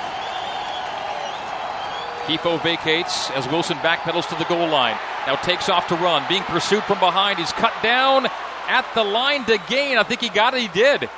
[2.26, 4.96] Hifo vacates as Wilson backpedals to the goal line.
[5.26, 6.24] Now takes off to run.
[6.28, 7.38] Being pursued from behind.
[7.38, 8.26] He's cut down
[8.68, 9.98] at the line to gain.
[9.98, 10.60] I think he got it.
[10.60, 11.08] He did.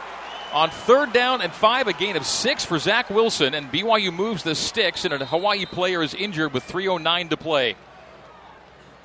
[0.53, 4.45] On third down and five, a gain of six for Zach Wilson, and BYU moves
[4.45, 7.75] the sticks, and a Hawaii player is injured with 3.09 to play.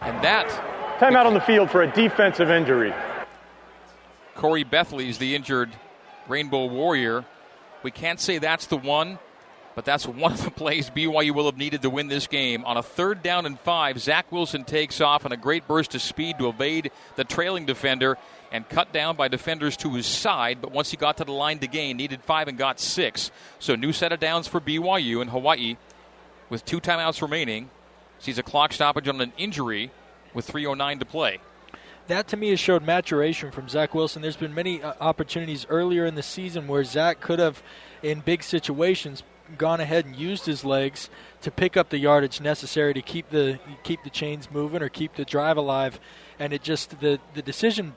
[0.01, 0.47] And that.
[0.99, 2.93] Timeout on the field for a defensive injury.
[4.39, 5.69] Khoury Bethley's the injured
[6.29, 7.25] Rainbow Warrior.
[7.83, 9.19] We can't say that's the one,
[9.75, 12.63] but that's one of the plays BYU will have needed to win this game.
[12.63, 16.01] On a third down and five, Zach Wilson takes off on a great burst of
[16.01, 18.17] speed to evade the trailing defender
[18.49, 20.61] and cut down by defenders to his side.
[20.61, 23.31] But once he got to the line to gain, needed five and got six.
[23.59, 25.75] So new set of downs for BYU in Hawaii
[26.49, 27.71] with two timeouts remaining.
[28.19, 29.91] Sees a clock stoppage on an injury
[30.33, 31.39] with 3:09 to play.
[32.09, 34.23] That to me has showed maturation from Zach Wilson.
[34.23, 37.61] There's been many uh, opportunities earlier in the season where Zach could have,
[38.01, 39.21] in big situations,
[39.59, 43.59] gone ahead and used his legs to pick up the yardage necessary to keep the
[43.83, 45.99] keep the chains moving or keep the drive alive,
[46.39, 47.93] and it just the the decision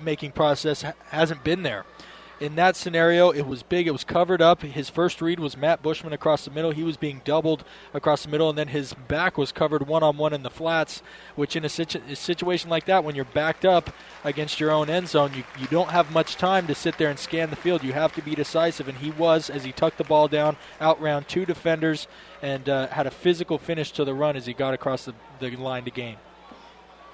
[0.00, 1.84] making process hasn't been there.
[2.38, 3.86] In that scenario, it was big.
[3.86, 4.60] It was covered up.
[4.60, 6.70] His first read was Matt Bushman across the middle.
[6.70, 7.64] He was being doubled
[7.94, 11.02] across the middle, and then his back was covered one on one in the flats.
[11.34, 13.88] Which, in a, situ- a, situation like that, when you're backed up
[14.22, 17.18] against your own end zone, you, you don't have much time to sit there and
[17.18, 17.82] scan the field.
[17.82, 21.28] You have to be decisive, and he was as he tucked the ball down, outround
[21.28, 22.06] two defenders,
[22.42, 25.56] and uh, had a physical finish to the run as he got across the, the
[25.56, 26.16] line to gain.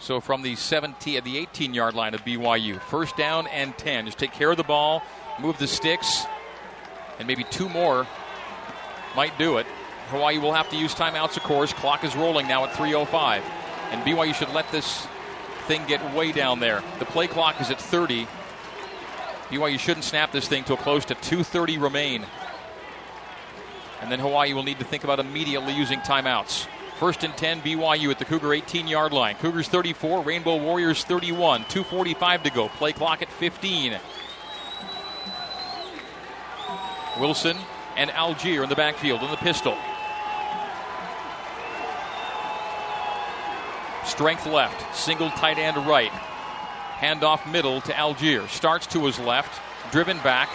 [0.03, 4.07] So from the 17, the 18 yard line of BYU, first down and 10.
[4.07, 5.01] Just take care of the ball,
[5.39, 6.25] move the sticks,
[7.21, 8.09] and maybe two more
[9.15, 9.67] might do it.
[10.09, 11.73] Hawaii will have to use timeouts, of course.
[11.73, 13.45] Clock is rolling now at 3:05,
[13.93, 15.07] and BYU should let this
[15.69, 16.83] thing get way down there.
[16.99, 18.27] The play clock is at 30.
[19.51, 22.27] BYU shouldn't snap this thing till close to 2:30 remain,
[24.01, 26.67] and then Hawaii will need to think about immediately using timeouts.
[26.99, 29.35] First and 10, BYU at the Cougar 18 yard line.
[29.37, 31.65] Cougars 34, Rainbow Warriors 31.
[31.65, 32.69] 2.45 to go.
[32.69, 33.99] Play clock at 15.
[37.19, 37.57] Wilson
[37.97, 39.77] and Allgeier in the backfield in the pistol.
[44.05, 46.11] Strength left, single tight end right.
[46.99, 48.49] Handoff middle to Allgeier.
[48.49, 50.49] Starts to his left, driven back,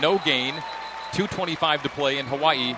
[0.00, 0.54] no gain.
[1.12, 2.74] 2.25 to play in Hawaii.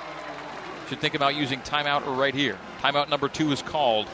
[0.88, 2.58] Should think about using timeout or right here.
[2.80, 4.08] Timeout number two is called.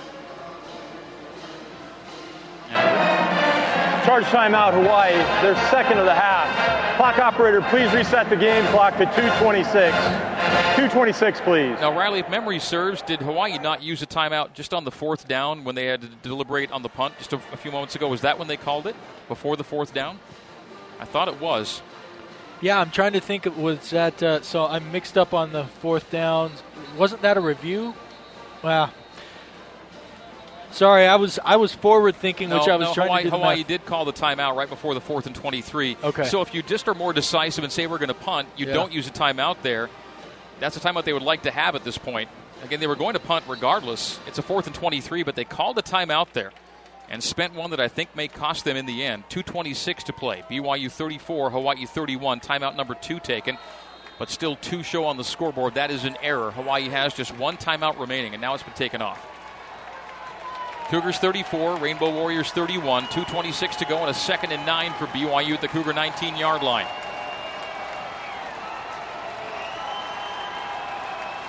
[4.04, 5.12] Charge timeout, Hawaii.
[5.42, 6.96] Their second of the half.
[6.96, 9.96] Clock operator, please reset the game clock to 226.
[10.76, 11.78] 226, please.
[11.80, 15.28] Now, Riley, if memory serves, did Hawaii not use a timeout just on the fourth
[15.28, 18.08] down when they had to deliberate on the punt just a, a few moments ago?
[18.08, 18.96] Was that when they called it?
[19.28, 20.18] Before the fourth down?
[20.98, 21.80] I thought it was.
[22.60, 23.46] Yeah, I'm trying to think.
[23.56, 24.66] Was that uh, so?
[24.66, 26.52] I'm mixed up on the fourth down.
[26.96, 27.94] Wasn't that a review?
[28.62, 28.92] Well,
[30.70, 33.30] sorry, I was I was forward thinking, no, which I was no, trying Hawaii, to
[33.30, 33.36] do.
[33.36, 35.96] Hawaii did call the timeout right before the fourth and 23.
[36.02, 36.24] Okay.
[36.24, 38.74] So if you just are more decisive and say we're going to punt, you Yeah.
[38.74, 39.88] don't use a timeout there.
[40.60, 42.28] That's a timeout they would like to have at this point.
[42.62, 44.20] Again, they were going to punt regardless.
[44.28, 46.52] It's a fourth and 23, but they called a timeout there
[47.10, 49.24] and spent one that I think may cost them in the end.
[49.28, 50.44] 226 to play.
[50.48, 52.38] BYU 34, Hawaii 31.
[52.38, 53.58] Timeout number two taken,
[54.22, 55.74] but still two show on the scoreboard.
[55.74, 56.52] That is an error.
[56.52, 59.20] Hawaii has just one timeout remaining, and now it's been taken off.
[60.90, 63.02] Cougars 34, Rainbow Warriors 31.
[63.08, 66.62] 226 to go, and a second and nine for BYU at the Cougar 19 yard
[66.62, 66.86] line.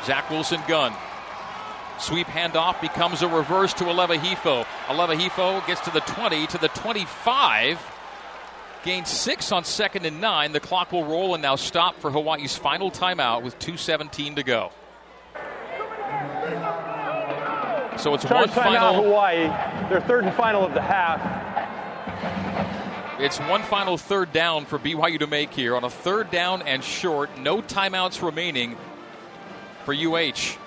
[0.03, 0.95] Zach Wilson gun.
[1.99, 4.65] Sweep handoff becomes a reverse to Aleva Hifo.
[4.87, 7.92] Aleva Hifo gets to the 20, to the 25.
[8.83, 10.51] Gains six on second and nine.
[10.51, 14.71] The clock will roll and now stop for Hawaii's final timeout with 2.17 to go.
[17.97, 19.03] So it's Charge one final.
[19.03, 19.47] Hawaii.
[19.89, 21.21] Their third and final of the half.
[23.19, 26.83] It's one final third down for BYU to make here on a third down and
[26.83, 27.37] short.
[27.37, 28.75] No timeouts remaining
[29.85, 30.57] for UH.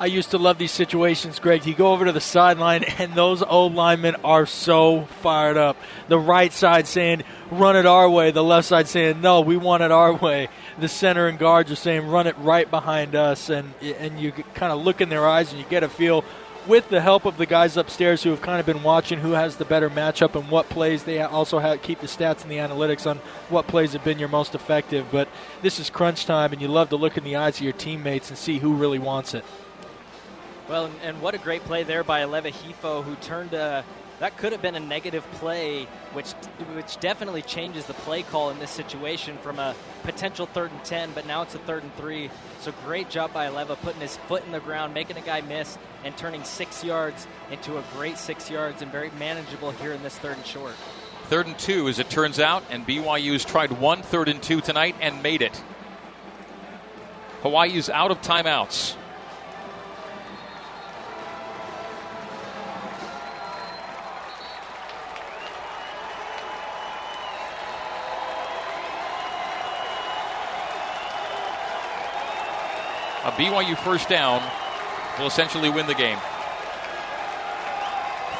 [0.00, 1.66] I used to love these situations, Greg.
[1.66, 5.76] You go over to the sideline, and those old linemen are so fired up.
[6.06, 8.30] The right side saying, run it our way.
[8.30, 10.50] The left side saying, no, we want it our way.
[10.78, 13.50] The center and guards are saying, run it right behind us.
[13.50, 16.24] And, and you kind of look in their eyes and you get a feel
[16.68, 19.56] with the help of the guys upstairs who have kind of been watching who has
[19.56, 23.10] the better matchup and what plays they also have, keep the stats and the analytics
[23.10, 23.16] on
[23.48, 25.06] what plays have been your most effective.
[25.10, 25.28] But
[25.62, 28.28] this is crunch time, and you love to look in the eyes of your teammates
[28.28, 29.44] and see who really wants it.
[30.68, 33.84] Well, and, what a great play there by Aleva Hifo, who turned a
[34.20, 36.32] that could have been a negative play, which
[36.74, 41.10] which definitely changes the play call in this situation from a potential third and ten,
[41.14, 42.30] but now it's a third and three.
[42.60, 45.78] So great job by Aleva putting his foot in the ground, making a guy miss,
[46.04, 50.18] and turning six yards into a great six yards and very manageable here in this
[50.18, 50.74] third and short.
[51.28, 54.96] Third and two, as it turns out, and BYU's tried one third and two tonight
[55.00, 55.62] and made it.
[57.42, 58.96] Hawaii's out of timeouts.
[73.28, 74.42] A BYU first down
[75.18, 76.16] will essentially win the game.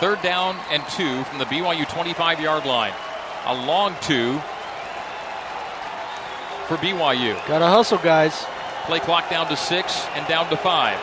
[0.01, 2.95] Third down and two from the BYU 25 yard line.
[3.45, 4.39] A long two
[6.69, 7.35] for BYU.
[7.47, 8.47] Got to hustle, guys.
[8.87, 10.99] Play clock down to six and down to five.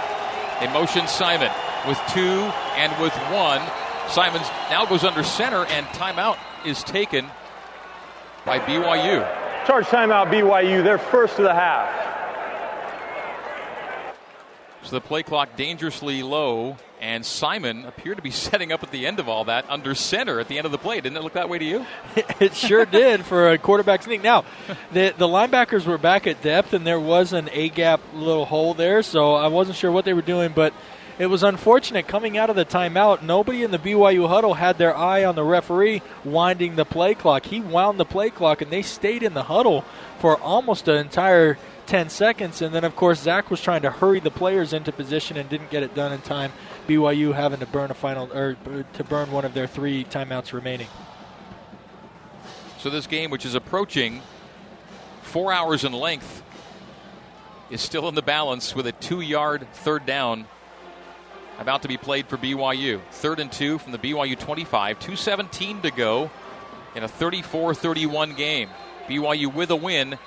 [0.59, 1.51] They motion Simon
[1.87, 2.41] with two
[2.77, 3.61] and with one.
[4.09, 7.27] Simons now goes under center, and timeout is taken
[8.47, 9.67] by BYU.
[9.67, 10.83] Charge timeout, BYU.
[10.83, 12.04] They're first of the half.
[14.85, 19.07] So the play clock dangerously low, and Simon appeared to be setting up at the
[19.07, 21.01] end of all that under center at the end of the play.
[21.01, 21.85] Didn't it look that way to you?
[22.39, 24.21] it sure did for a quarterback sneak.
[24.21, 24.45] Now,
[24.93, 28.75] the the linebackers were back at depth, and there was an A gap little hole
[28.75, 30.73] there, so I wasn't sure what they were doing, but.
[31.17, 33.21] It was unfortunate coming out of the timeout.
[33.21, 37.45] Nobody in the BYU huddle had their eye on the referee winding the play clock.
[37.45, 39.85] He wound the play clock, and they stayed in the huddle
[40.19, 42.61] for almost an entire 10 seconds.
[42.61, 45.69] And then, of course, Zach was trying to hurry the players into position and didn't
[45.69, 46.51] get it done in time.
[46.87, 48.55] BYU having to burn a final or
[48.93, 50.87] to burn one of their three timeouts remaining.
[52.79, 54.21] So this game, which is approaching
[55.23, 56.43] four hours in length,
[57.69, 60.45] is still in the balance with a two-yard third down
[61.57, 63.01] about to be played for BYU.
[63.11, 66.29] Third and two from the BYU 25, 217 to go
[66.95, 68.69] in a 34-31 game.
[69.07, 70.17] BYU with a win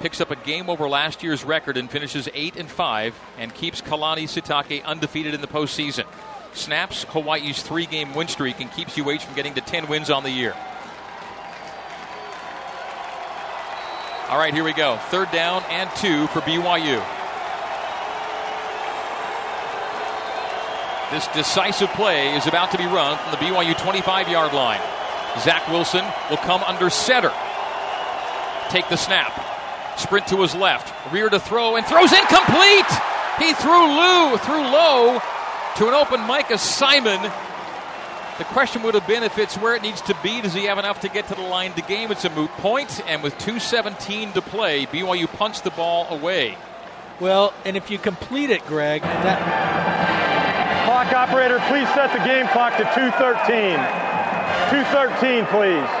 [0.00, 3.80] picks up a game over last year's record and finishes 8 and 5 and keeps
[3.80, 6.06] Kalani Sitake undefeated in the postseason.
[6.52, 10.22] Snaps Hawaii's three game win streak and keeps UH from getting to 10 wins on
[10.22, 10.54] the year.
[14.28, 14.98] All right, here we go.
[15.08, 17.04] Third down and two for BYU.
[21.10, 24.80] This decisive play is about to be run from the BYU 25 yard line.
[25.40, 27.32] Zach Wilson will come under center.
[28.68, 29.57] Take the snap
[29.98, 30.94] Sprint to his left.
[31.12, 32.86] Rear to throw and throws incomplete.
[33.38, 35.20] He threw Lou, threw low
[35.76, 37.20] to an open Micah Simon.
[38.38, 40.78] The question would have been if it's where it needs to be, does he have
[40.78, 42.12] enough to get to the line to game?
[42.12, 46.56] It's a moot point, and with 2.17 to play, BYU punts the ball away.
[47.20, 50.84] Well, and if you complete it, Greg, that.
[50.86, 53.76] Clock operator, please set the game clock to 2.13.
[54.70, 55.97] 2.13, please.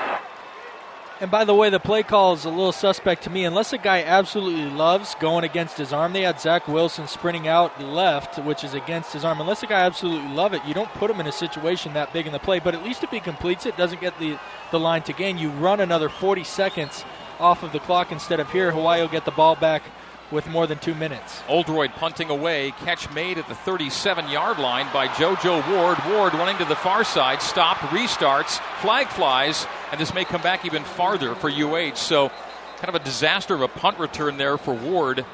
[1.20, 3.44] And by the way, the play call is a little suspect to me.
[3.44, 7.82] Unless a guy absolutely loves going against his arm, they had Zach Wilson sprinting out
[7.82, 9.40] left, which is against his arm.
[9.40, 12.28] Unless a guy absolutely love it, you don't put him in a situation that big
[12.28, 12.60] in the play.
[12.60, 14.38] But at least if he completes it, doesn't get the,
[14.70, 17.04] the line to gain, you run another 40 seconds
[17.40, 18.70] off of the clock instead of here.
[18.70, 19.82] Hawaii will get the ball back
[20.30, 21.42] with more than two minutes.
[21.48, 22.72] Oldroyd punting away.
[22.84, 25.98] Catch made at the 37 yard line by JoJo Ward.
[26.06, 27.40] Ward running to the far side.
[27.40, 28.58] Stopped, restarts.
[28.80, 29.66] Flag flies.
[29.90, 31.94] And this may come back even farther for UH.
[31.94, 32.28] So,
[32.76, 35.24] kind of a disaster of a punt return there for Ward.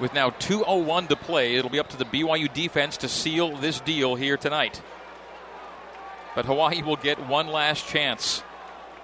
[0.00, 3.80] With now 2.01 to play, it'll be up to the BYU defense to seal this
[3.80, 4.82] deal here tonight.
[6.34, 8.42] But Hawaii will get one last chance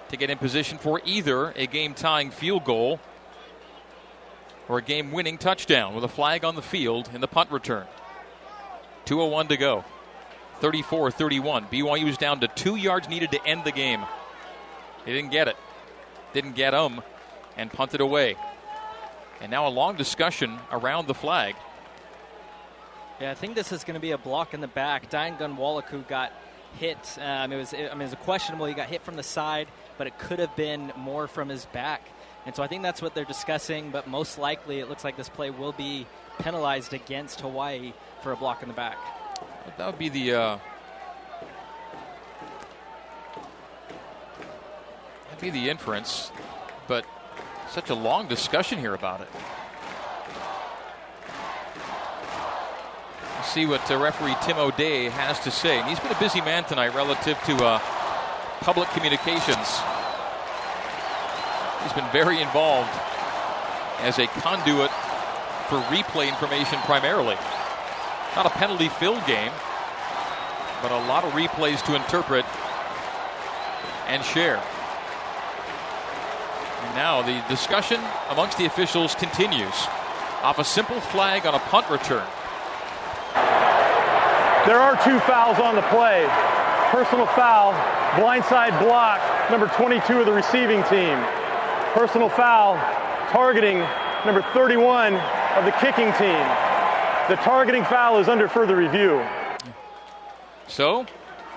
[0.09, 2.99] to get in position for either a game tying field goal
[4.69, 7.85] or a game winning touchdown with a flag on the field in the punt return.
[9.05, 9.83] 2.01 to go.
[10.61, 11.65] 34 31.
[11.65, 14.05] BYU is down to two yards needed to end the game.
[15.05, 15.57] They didn't get it.
[16.33, 17.01] Didn't get them
[17.57, 18.35] and punted away.
[19.41, 21.55] And now a long discussion around the flag.
[23.19, 25.09] Yeah, I think this is going to be a block in the back.
[25.09, 26.31] Dayan Ghanwoloku got
[26.77, 27.17] hit.
[27.19, 28.65] Um, it was, I mean, it was questionable.
[28.65, 29.67] He got hit from the side,
[29.97, 32.01] but it could have been more from his back.
[32.45, 33.91] And so I think that's what they're discussing.
[33.91, 36.07] But most likely, it looks like this play will be
[36.39, 38.97] penalized against Hawaii for a block in the back.
[39.77, 40.33] That would be the.
[40.33, 40.59] Uh,
[45.25, 46.31] that'd be the inference,
[46.87, 47.05] but
[47.69, 49.27] such a long discussion here about it.
[53.49, 55.79] see what uh, referee Tim O'Day has to say.
[55.79, 57.79] And he's been a busy man tonight relative to uh,
[58.59, 59.81] public communications.
[61.83, 62.89] He's been very involved
[63.99, 64.91] as a conduit
[65.69, 67.35] for replay information primarily.
[68.35, 69.51] Not a penalty filled game,
[70.81, 72.45] but a lot of replays to interpret
[74.07, 74.61] and share.
[76.83, 79.75] And now the discussion amongst the officials continues
[80.41, 82.25] off a simple flag on a punt return.
[84.65, 86.25] There are two fouls on the play.
[86.91, 87.73] Personal foul,
[88.13, 89.21] blindside block,
[89.51, 91.17] number 22 of the receiving team.
[91.93, 92.75] Personal foul,
[93.31, 93.79] targeting
[94.23, 96.45] number 31 of the kicking team.
[97.29, 99.25] The targeting foul is under further review.
[100.67, 101.07] So,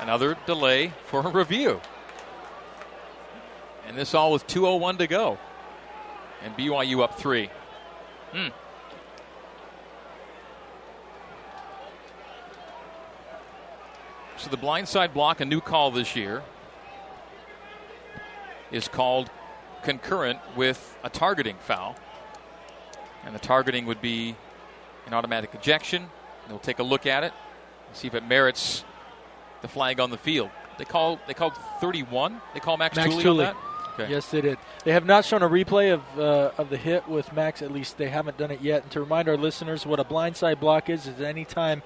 [0.01, 1.83] another delay for a review.
[3.87, 5.39] And this all with 2.01 to go.
[6.43, 7.51] And BYU up three.
[8.33, 8.49] Hmm.
[14.39, 16.43] So the blindside block, a new call this year,
[18.73, 19.31] is called
[19.83, 21.97] concurrent with a targeting foul.
[23.25, 24.37] And the targeting would be
[25.07, 26.07] an automatic ejection.
[26.49, 27.33] They'll take a look at it
[27.89, 28.85] and see if it merits
[29.61, 30.51] the flag on the field.
[30.79, 32.41] They call they called 31.
[32.55, 33.45] They call Max, Max Tooley, Tooley.
[33.47, 33.63] on that.
[33.95, 34.11] Okay.
[34.11, 34.59] Yes, they did.
[34.85, 37.63] They have not shown a replay of uh, of the hit with Max.
[37.63, 38.83] At least they haven't done it yet.
[38.83, 41.83] And to remind our listeners, what a blindside block is is any time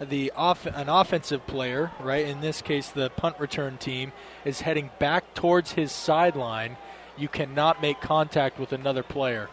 [0.00, 2.26] the off an offensive player, right?
[2.26, 4.12] In this case, the punt return team
[4.44, 6.76] is heading back towards his sideline.
[7.18, 9.48] You cannot make contact with another player.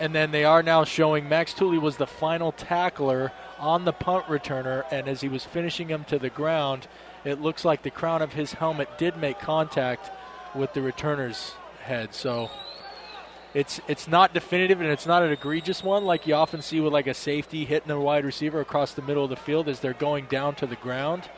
[0.00, 4.26] And then they are now showing Max Tooley was the final tackler on the punt
[4.26, 6.86] returner, and as he was finishing him to the ground,
[7.24, 10.10] it looks like the crown of his helmet did make contact
[10.54, 11.52] with the returner's
[11.82, 12.14] head.
[12.14, 12.50] So
[13.54, 16.92] it's it's not definitive and it's not an egregious one like you often see with
[16.92, 19.94] like a safety hitting a wide receiver across the middle of the field as they're
[19.94, 21.28] going down to the ground.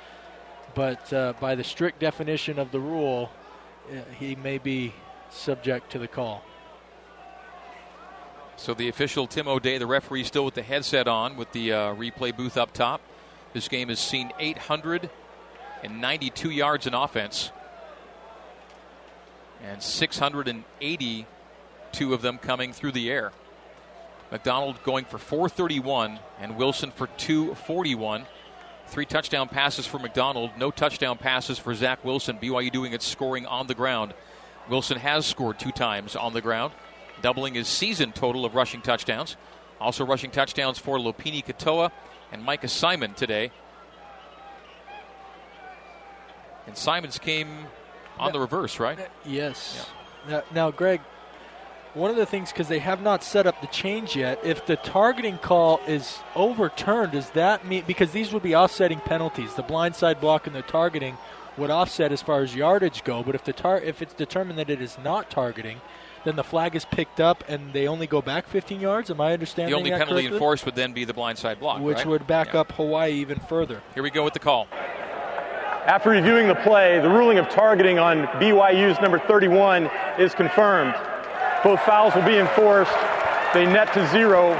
[0.74, 3.30] But uh, by the strict definition of the rule,
[4.18, 4.92] he may be
[5.30, 6.42] subject to the call.
[8.56, 11.94] So the official Tim O'Day, the referee, still with the headset on with the uh,
[11.94, 13.00] replay booth up top.
[13.52, 17.50] This game has seen 892 yards in offense
[19.62, 23.32] and 682 of them coming through the air.
[24.30, 28.24] McDonald going for 431 and Wilson for 241.
[28.90, 32.38] Three touchdown passes for McDonald, no touchdown passes for Zach Wilson.
[32.38, 34.14] BYU doing its scoring on the ground.
[34.68, 36.72] Wilson has scored two times on the ground,
[37.22, 39.36] doubling his season total of rushing touchdowns.
[39.80, 41.92] Also rushing touchdowns for Lopini Katoa
[42.32, 43.52] and Micah Simon today.
[46.66, 47.66] And Simon's came
[48.18, 48.98] on the reverse, right?
[49.24, 49.88] Yes.
[50.26, 50.32] Yeah.
[50.32, 51.00] Now, now, Greg,
[51.94, 54.76] one of the things because they have not set up the change yet if the
[54.76, 60.20] targeting call is overturned does that mean because these would be offsetting penalties the blindside
[60.20, 61.16] block and the targeting
[61.56, 64.70] would offset as far as yardage go but if the tar- if it's determined that
[64.70, 65.80] it is not targeting
[66.24, 69.32] then the flag is picked up and they only go back 15 yards am i
[69.32, 70.32] understanding the only penalty correctly?
[70.32, 72.06] enforced would then be the blindside block which right?
[72.06, 72.60] would back yeah.
[72.60, 74.68] up hawaii even further here we go with the call
[75.86, 80.94] after reviewing the play, the ruling of targeting on BYU's number 31 is confirmed.
[81.62, 82.92] Both fouls will be enforced.
[83.52, 84.54] They net to zero.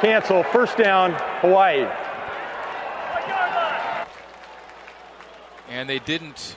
[0.00, 0.44] Cancel.
[0.44, 1.88] First down, Hawaii.
[5.68, 6.56] And they didn't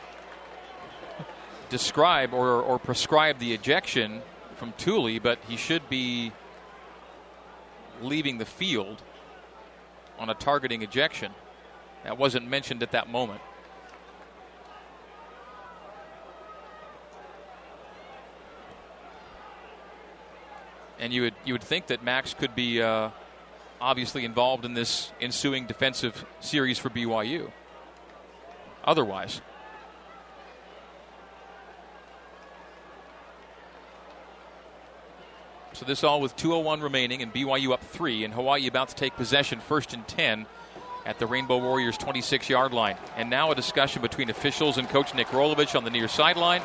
[1.69, 4.21] describe or, or prescribe the ejection
[4.55, 6.32] from Tooley, but he should be
[8.01, 9.01] leaving the field
[10.19, 11.32] on a targeting ejection.
[12.03, 13.41] That wasn't mentioned at that moment.
[21.01, 23.09] And you would you would think that Max could be uh,
[23.81, 27.51] obviously involved in this ensuing defensive series for BYU.
[28.85, 29.41] Otherwise.
[35.73, 39.15] So this all with 201 remaining and BYU up 3 and Hawaii about to take
[39.15, 40.45] possession first and 10
[41.07, 42.97] at the Rainbow Warriors 26 yard line.
[43.17, 46.61] And now a discussion between officials and coach Nick Rolovich on the near sideline.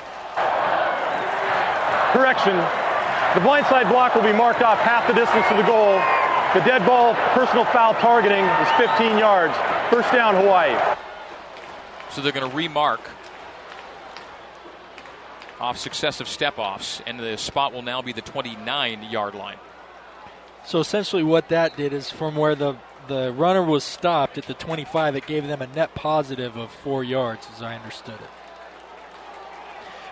[2.12, 2.85] Correction.
[3.34, 6.00] The blindside block will be marked off half the distance to the goal.
[6.54, 9.54] The dead ball personal foul targeting is 15 yards.
[9.90, 10.74] First down, Hawaii.
[12.10, 13.00] So they're going to remark
[15.60, 19.58] off successive step offs, and the spot will now be the 29 yard line.
[20.64, 22.76] So essentially, what that did is from where the
[23.08, 27.04] the runner was stopped at the 25, it gave them a net positive of four
[27.04, 28.30] yards, as I understood it.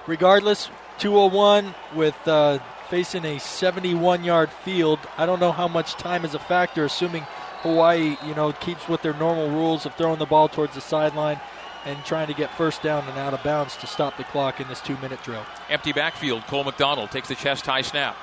[0.06, 2.58] Regardless, 201 with uh,
[2.94, 5.00] facing a 71 yard field.
[5.18, 7.24] I don't know how much time is a factor, assuming
[7.62, 11.40] Hawaii, you know, keeps with their normal rules of throwing the ball towards the sideline
[11.84, 14.68] and trying to get first down and out of bounds to stop the clock in
[14.68, 15.44] this two minute drill.
[15.68, 16.42] Empty backfield.
[16.42, 18.16] Cole McDonald takes the chest high snap.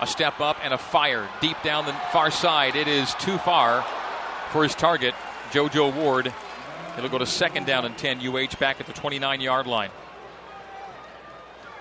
[0.00, 2.76] A step up and a fire deep down the far side.
[2.76, 3.84] It is too far
[4.52, 5.14] for his target,
[5.50, 6.32] JoJo Ward.
[6.96, 8.24] It'll go to second down and 10.
[8.24, 9.90] UH back at the 29 yard line.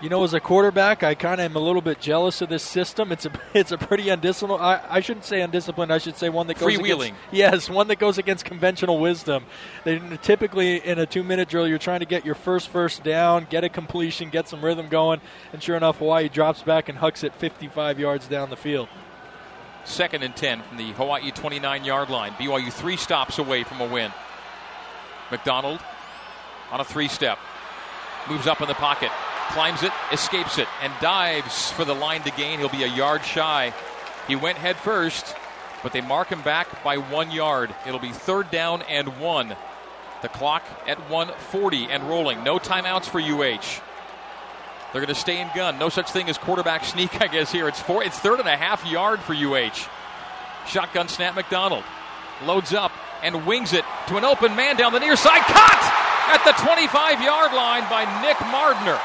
[0.02, 2.64] You know, as a quarterback, I kind of am a little bit jealous of this
[2.64, 3.12] system.
[3.12, 4.64] It's a it's a pretty undisciplined.
[4.64, 5.94] I, I shouldn't say undisciplined.
[5.94, 7.10] I should say one that goes freewheeling.
[7.10, 9.46] Against, yes, one that goes against conventional wisdom.
[9.84, 13.46] They typically in a two minute drill, you're trying to get your first first down,
[13.48, 15.22] get a completion, get some rhythm going,
[15.54, 18.90] and sure enough, Hawaii drops back and hucks it 55 yards down the field.
[19.84, 22.32] Second and 10 from the Hawaii 29 yard line.
[22.34, 24.12] BYU three stops away from a win.
[25.30, 25.80] McDonald
[26.72, 27.38] on a three step.
[28.28, 29.12] Moves up in the pocket
[29.52, 32.60] climbs it, escapes it, and dives for the line to gain.
[32.60, 33.74] He'll be a yard shy.
[34.28, 35.36] He went head first,
[35.84, 37.74] but they mark him back by one yard.
[37.86, 39.56] It'll be third down and one.
[40.22, 42.44] The clock at 140 and rolling.
[42.44, 43.82] No timeouts for UH.
[44.92, 45.80] They're going to stay in gun.
[45.80, 47.68] No such thing as quarterback sneak, I guess, here.
[47.68, 48.04] It's four.
[48.04, 49.88] It's third and a half yard for UH.
[50.68, 51.84] Shotgun snap McDonald.
[52.46, 52.92] Loads up
[53.24, 55.42] and wings it to an open man down the near side.
[55.42, 55.82] Caught
[56.32, 59.00] at the 25 yard line by Nick Mardner.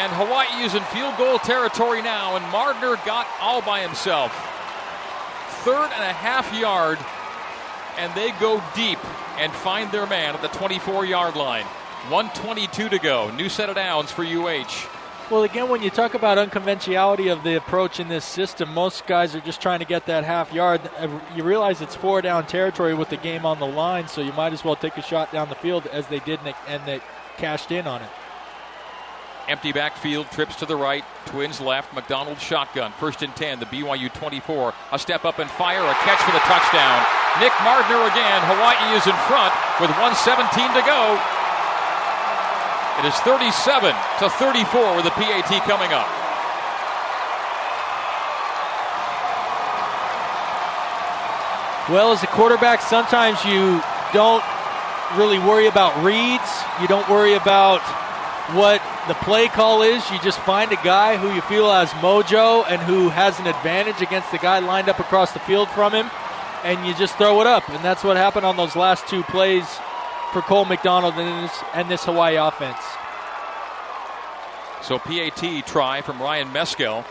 [0.00, 4.32] And Hawaii is in field goal territory now, and Mardner got all by himself.
[5.62, 6.98] Third and a half yard,
[7.98, 8.98] and they go deep
[9.36, 11.66] and find their man at the 24 yard line.
[12.08, 13.30] 122 to go.
[13.32, 14.88] New set of downs for UH.
[15.30, 19.34] Well, again, when you talk about unconventionality of the approach in this system, most guys
[19.34, 20.80] are just trying to get that half yard.
[20.96, 24.32] Uh, you realize it's four down territory with the game on the line, so you
[24.32, 27.02] might as well take a shot down the field as they did, and they
[27.36, 28.08] cashed in on it.
[29.50, 32.92] Empty backfield, trips to the right, twins left, McDonald shotgun.
[33.00, 34.72] First and 10, the BYU 24.
[34.92, 37.02] A step up and fire, a catch for the touchdown.
[37.42, 38.38] Nick Mardner again.
[38.46, 39.50] Hawaii is in front
[39.82, 41.18] with 117 to go.
[43.02, 43.90] It is 37
[44.22, 46.06] to 34 with the PAT coming up.
[51.90, 53.82] Well, as a quarterback, sometimes you
[54.12, 54.44] don't
[55.18, 56.62] really worry about reads.
[56.80, 57.82] You don't worry about
[58.52, 60.08] what the play call is.
[60.10, 64.00] You just find a guy who you feel has mojo and who has an advantage
[64.00, 66.10] against the guy lined up across the field from him,
[66.64, 67.68] and you just throw it up.
[67.68, 69.66] And that's what happened on those last two plays
[70.32, 72.78] for Cole McDonald and this, and this Hawaii offense.
[74.82, 77.04] So PAT try from Ryan Meskell.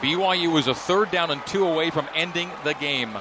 [0.00, 3.16] BYU was a third down and two away from ending the game.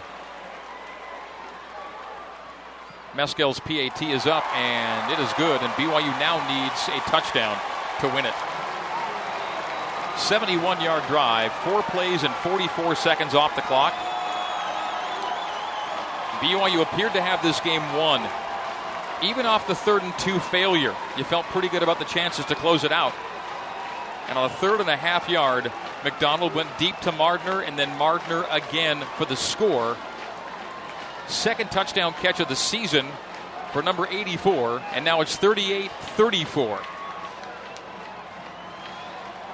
[3.18, 7.57] Meskell's PAT is up and it is good, and BYU now needs a touchdown
[7.99, 8.34] to win it.
[10.18, 13.93] 71 yard drive, four plays and 44 seconds off the clock.
[16.41, 18.22] BYU appeared to have this game won.
[19.24, 22.53] Even off the third and two failure, you felt pretty good about the chances to
[22.53, 23.15] close it out.
[24.30, 25.72] And on a third and a half yard,
[26.03, 29.97] McDonald went deep to Mardner, and then Mardner again for the score.
[31.28, 33.05] Second touchdown catch of the season
[33.73, 36.80] for number 84, and now it's 38 34.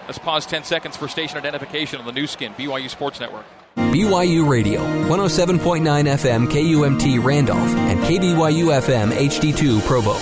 [0.05, 3.45] Let's pause 10 seconds for station identification on the Nu Skin, BYU Sports Network.
[3.75, 10.13] BYU Radio, 107.9 FM KUMT Randolph, and KBYU FM HD2 Provo.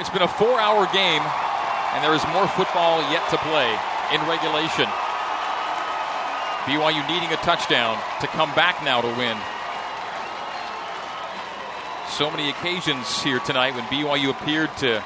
[0.00, 1.22] It's been a four hour game,
[1.92, 3.70] and there is more football yet to play
[4.12, 4.88] in regulation.
[6.70, 9.36] BYU needing a touchdown to come back now to win.
[12.16, 15.02] So many occasions here tonight when BYU appeared to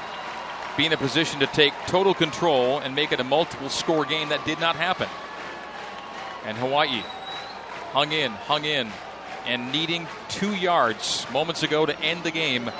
[0.76, 4.28] be in a position to take total control and make it a multiple score game.
[4.28, 5.08] That did not happen.
[6.44, 7.02] And Hawaii
[7.92, 8.90] hung in, hung in,
[9.46, 12.70] and needing two yards moments ago to end the game.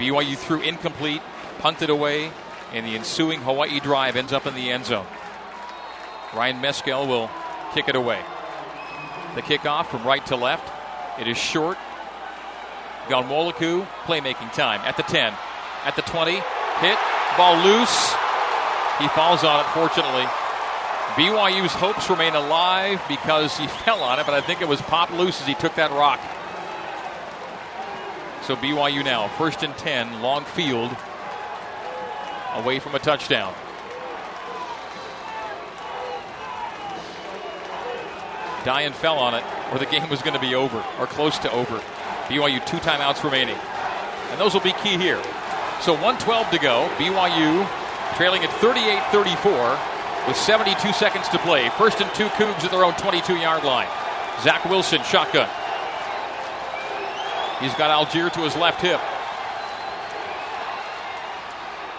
[0.00, 1.22] BYU threw incomplete,
[1.60, 2.32] punted away,
[2.72, 5.06] and the ensuing Hawaii drive ends up in the end zone.
[6.34, 7.30] Ryan Meskell will
[7.76, 8.18] kick it away.
[9.34, 10.72] The kickoff from right to left.
[11.20, 11.76] It is short.
[13.08, 15.34] Ghanwoloku, playmaking time at the 10,
[15.84, 16.98] at the 20, hit,
[17.36, 18.14] ball loose.
[18.98, 20.24] He falls on it, fortunately.
[21.16, 25.12] BYU's hopes remain alive because he fell on it, but I think it was popped
[25.12, 26.18] loose as he took that rock.
[28.46, 30.96] So BYU now, first and 10, long field,
[32.54, 33.52] away from a touchdown.
[38.66, 41.50] Dayan fell on it, or the game was going to be over, or close to
[41.52, 41.78] over.
[42.26, 43.54] BYU two timeouts remaining.
[44.32, 45.22] And those will be key here.
[45.80, 46.90] So 112 to go.
[46.98, 47.62] BYU
[48.16, 49.78] trailing at 38 34
[50.26, 51.70] with 72 seconds to play.
[51.78, 53.86] First and two Cougs at their own 22 yard line.
[54.42, 55.48] Zach Wilson, shotgun.
[57.60, 59.00] He's got Allgeier to his left hip.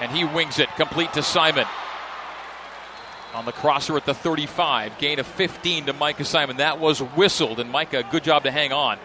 [0.02, 1.66] And he wings it complete to Simon.
[3.38, 4.98] On the crosser at the 35.
[4.98, 6.58] Gain of 15 to Micah Simon.
[6.58, 8.98] That was whistled, and Micah, good job to hang on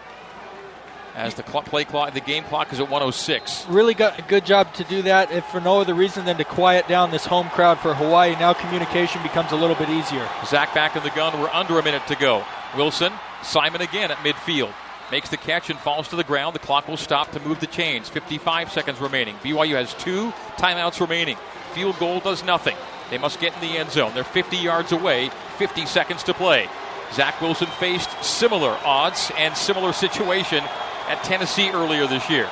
[1.15, 3.67] as the clock, play clock, the game clock is at 106.
[3.67, 6.43] Really got a good job to do that, if for no other reason than to
[6.43, 8.31] quiet down this home crowd for Hawaii.
[8.31, 10.27] Now communication becomes a little bit easier.
[10.45, 11.39] Zach back in the gun.
[11.39, 12.43] We're under a minute to go.
[12.75, 13.13] Wilson,
[13.43, 14.73] Simon again at midfield.
[15.11, 16.55] Makes the catch and falls to the ground.
[16.55, 18.09] The clock will stop to move the chains.
[18.09, 19.35] 55 seconds remaining.
[19.37, 21.37] BYU has two timeouts remaining.
[21.73, 22.75] Field goal does nothing.
[23.13, 24.15] They must get in the end zone.
[24.15, 25.29] They're 50 yards away.
[25.59, 26.67] 50 seconds to play.
[27.13, 30.63] Zach Wilson faced similar odds and similar situation
[31.07, 32.49] at Tennessee earlier this year.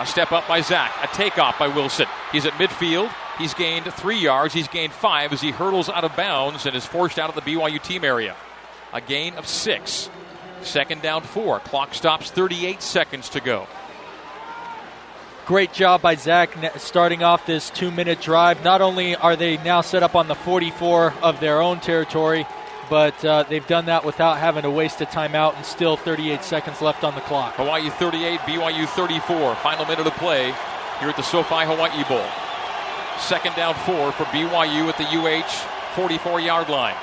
[0.00, 2.06] A step up by Zach, a takeoff by Wilson.
[2.32, 3.14] He's at midfield.
[3.38, 4.54] He's gained three yards.
[4.54, 7.42] He's gained five as he hurdles out of bounds and is forced out of the
[7.42, 8.34] BYU team area.
[8.92, 10.10] A gain of six.
[10.62, 11.60] Second down, four.
[11.60, 13.68] Clock stops 38 seconds to go.
[15.46, 18.62] Great job by Zach starting off this two minute drive.
[18.62, 22.46] Not only are they now set up on the 44 of their own territory,
[22.88, 26.80] but uh, they've done that without having to waste a timeout and still 38 seconds
[26.80, 27.54] left on the clock.
[27.54, 29.56] Hawaii 38, BYU 34.
[29.56, 30.54] Final minute of play
[31.00, 32.24] here at the SoFi Hawaii Bowl.
[33.18, 36.96] Second down four for BYU at the UH 44 yard line.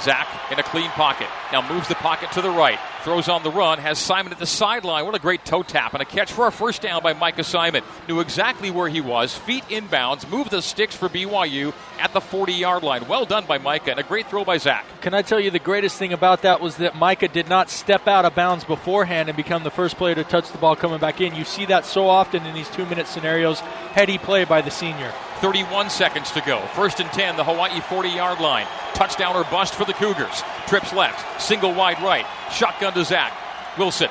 [0.00, 1.28] Zach in a clean pocket.
[1.52, 2.78] Now moves the pocket to the right.
[3.08, 3.78] Throws on the run.
[3.78, 5.06] Has Simon at the sideline.
[5.06, 7.82] What a great toe tap and a catch for a first down by Micah Simon.
[8.06, 9.34] Knew exactly where he was.
[9.34, 10.28] Feet inbounds.
[10.28, 13.08] Moved the sticks for BYU at the 40 yard line.
[13.08, 14.84] Well done by Micah and a great throw by Zach.
[15.00, 18.06] Can I tell you the greatest thing about that was that Micah did not step
[18.06, 21.22] out of bounds beforehand and become the first player to touch the ball coming back
[21.22, 21.34] in.
[21.34, 23.60] You see that so often in these two minute scenarios.
[23.60, 25.14] Heady play by the senior.
[25.38, 26.60] 31 seconds to go.
[26.74, 28.66] First and 10, the Hawaii 40 yard line.
[28.94, 30.42] Touchdown or bust for the Cougars.
[30.66, 32.26] Trips left, single wide right.
[32.52, 33.32] Shotgun to Zach.
[33.78, 34.10] Wilson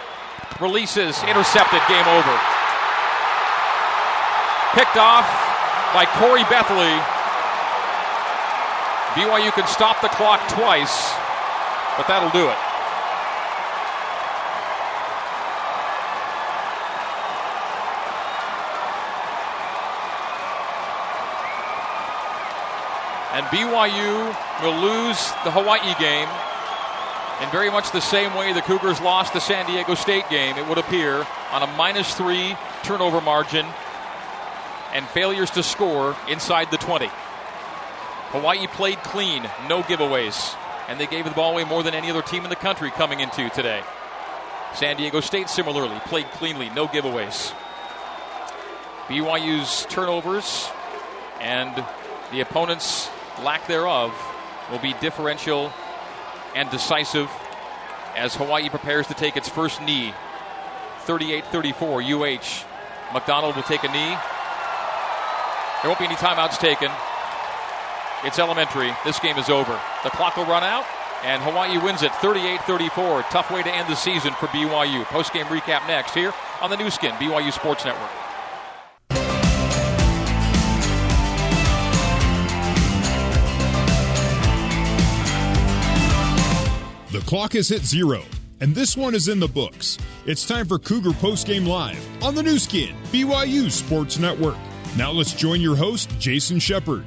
[0.60, 2.36] releases, intercepted, game over.
[4.74, 5.28] Picked off
[5.94, 6.98] by Khoury Bethley.
[9.16, 11.14] BYU can stop the clock twice,
[11.98, 12.58] but that'll do it.
[23.38, 26.28] And BYU will lose the Hawaii game
[27.40, 30.68] in very much the same way the Cougars lost the San Diego State game, it
[30.68, 33.64] would appear, on a minus three turnover margin
[34.92, 37.12] and failures to score inside the 20.
[38.32, 40.56] Hawaii played clean, no giveaways,
[40.88, 43.20] and they gave the ball away more than any other team in the country coming
[43.20, 43.84] into today.
[44.74, 47.54] San Diego State similarly played cleanly, no giveaways.
[49.08, 50.72] BYU's turnovers
[51.40, 51.86] and
[52.32, 53.12] the opponent's
[53.44, 54.14] lack thereof
[54.72, 55.72] will be differential
[56.56, 57.30] and decisive
[58.16, 60.14] as Hawaii prepares to take its first knee.
[61.02, 62.66] 38 34, UH.
[63.14, 64.18] McDonald will take a knee.
[65.82, 66.92] There won't be any timeouts taken.
[68.26, 68.92] It's elementary.
[69.06, 69.80] This game is over.
[70.04, 70.86] The clock will run out,
[71.24, 73.22] and Hawaii wins it 38 34.
[73.30, 75.06] Tough way to end the season for BYU.
[75.06, 78.27] Post game recap next here on the Nu Skin, BYU Sports Network.
[87.28, 88.24] Clock has hit zero,
[88.62, 89.98] and this one is in the books.
[90.26, 94.56] It's time for Cougar Postgame Live on the Nu Skin, BYU Sports Network.
[94.96, 97.04] Now let's join your host, Jason Shepard.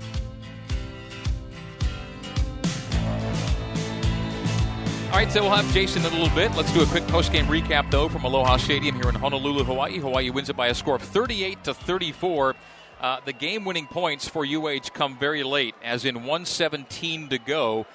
[5.07, 6.55] All right, so we'll have Jason in a little bit.
[6.55, 9.99] Let's do a quick post-game recap, though, from Aloha Stadium here in Honolulu, Hawaii.
[9.99, 12.55] Hawaii wins it by a score of 38 to 34.
[13.01, 17.87] Uh, the game-winning points for UH come very late, as in 117 to go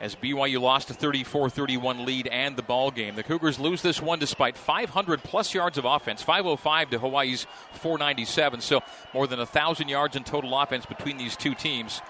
[0.00, 3.16] as BYU lost a 34-31 lead and the ball game.
[3.16, 8.60] The Cougars lose this one despite 500 plus yards of offense, 505 to Hawaii's 497.
[8.62, 8.80] So
[9.12, 12.00] more than a thousand yards in total offense between these two teams.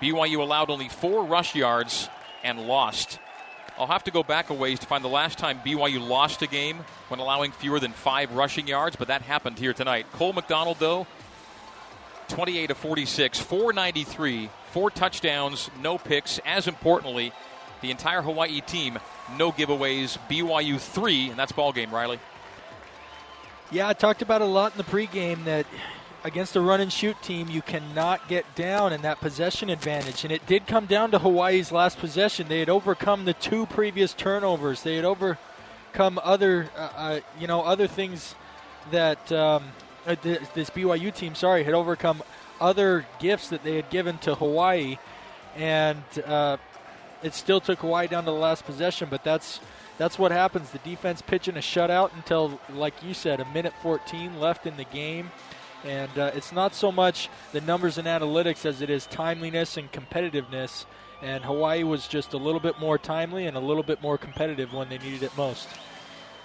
[0.00, 2.08] BYU allowed only four rush yards
[2.44, 3.18] and lost.
[3.78, 6.46] I'll have to go back a ways to find the last time BYU lost a
[6.46, 10.06] game when allowing fewer than five rushing yards, but that happened here tonight.
[10.12, 11.06] Cole McDonald, though,
[12.28, 16.38] 28 of 46, 493, four touchdowns, no picks.
[16.44, 17.32] As importantly,
[17.80, 18.98] the entire Hawaii team,
[19.38, 20.18] no giveaways.
[20.28, 21.90] BYU three, and that's ball game.
[21.90, 22.18] Riley.
[23.70, 25.64] Yeah, I talked about a lot in the pregame that
[26.24, 30.24] against a run and shoot team, you cannot get down in that possession advantage.
[30.24, 32.48] And it did come down to Hawaii's last possession.
[32.48, 34.82] They had overcome the two previous turnovers.
[34.82, 38.34] They had overcome other, uh, uh, you know, other things
[38.90, 39.64] that um,
[40.06, 42.22] uh, this BYU team, sorry, had overcome
[42.60, 44.98] other gifts that they had given to Hawaii,
[45.56, 46.56] and uh,
[47.22, 49.08] it still took Hawaii down to the last possession.
[49.10, 49.60] But that's
[49.98, 50.70] that's what happens.
[50.70, 54.84] The defense pitching a shutout until, like you said, a minute 14 left in the
[54.84, 55.30] game.
[55.84, 59.90] And uh, it's not so much the numbers and analytics as it is timeliness and
[59.92, 60.84] competitiveness.
[61.22, 64.74] And Hawaii was just a little bit more timely and a little bit more competitive
[64.74, 65.68] when they needed it most.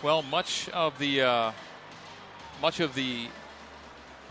[0.02, 1.52] Well, much of the uh,
[2.62, 3.28] much of the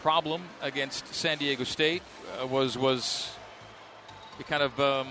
[0.02, 2.02] problem against San Diego State
[2.40, 3.30] uh, was was
[4.48, 5.08] kind of um,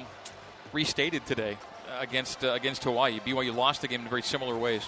[0.74, 1.58] restated today
[2.00, 3.20] against uh, against Hawaii.
[3.20, 4.88] BYU lost the game in very similar ways.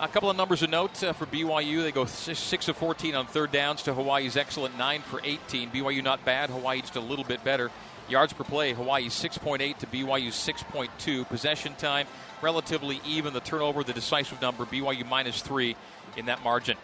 [0.00, 1.82] A couple of numbers of note uh, for BYU.
[1.82, 5.70] They go 6 of 14 on third downs to Hawaii's excellent 9 for 18.
[5.70, 6.50] BYU not bad.
[6.50, 7.70] Hawaii just a little bit better.
[8.08, 11.28] Yards per play, Hawaii 6.8 to BYU 6.2.
[11.28, 12.06] Possession time,
[12.40, 13.34] relatively even.
[13.34, 15.76] The turnover, the decisive number, BYU minus 3
[16.16, 16.76] in that margin.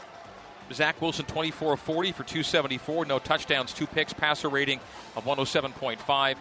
[0.73, 3.05] Zach Wilson 24 of 40 for 274.
[3.05, 4.81] No touchdowns, two picks, passer rating
[5.17, 6.37] of 107.5.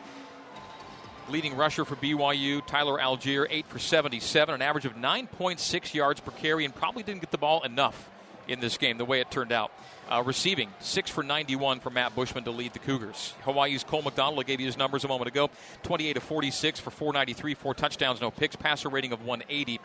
[1.30, 6.32] Leading rusher for BYU, Tyler Allgeier, 8 for 77, an average of 9.6 yards per
[6.32, 8.10] carry, and probably didn't get the ball enough
[8.48, 9.72] in this game the way it turned out.
[10.10, 13.34] Uh, receiving, 6 for 91 for Matt Bushman to lead the Cougars.
[13.44, 15.50] Hawaii's Cole McDonald, I gave you his numbers a moment ago
[15.84, 19.80] 28 of 46 for 493, four touchdowns, no picks, passer rating of 180.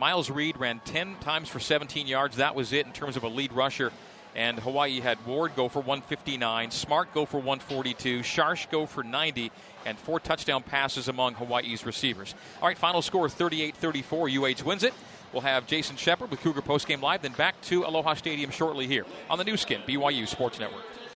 [0.00, 2.36] Miles Reed ran 10 times for 17 yards.
[2.36, 3.92] That was it in terms of a lead rusher.
[4.34, 9.52] And Hawaii had Ward go for 159, Smart go for 142, Sharsh go for 90,
[9.84, 12.34] and four touchdown passes among Hawaii's receivers.
[12.62, 14.30] All right, final score 38 34.
[14.30, 14.94] UH wins it.
[15.34, 19.04] We'll have Jason Shepard with Cougar Postgame Live, then back to Aloha Stadium shortly here
[19.28, 20.99] on the Nu Skin, BYU Sports Network.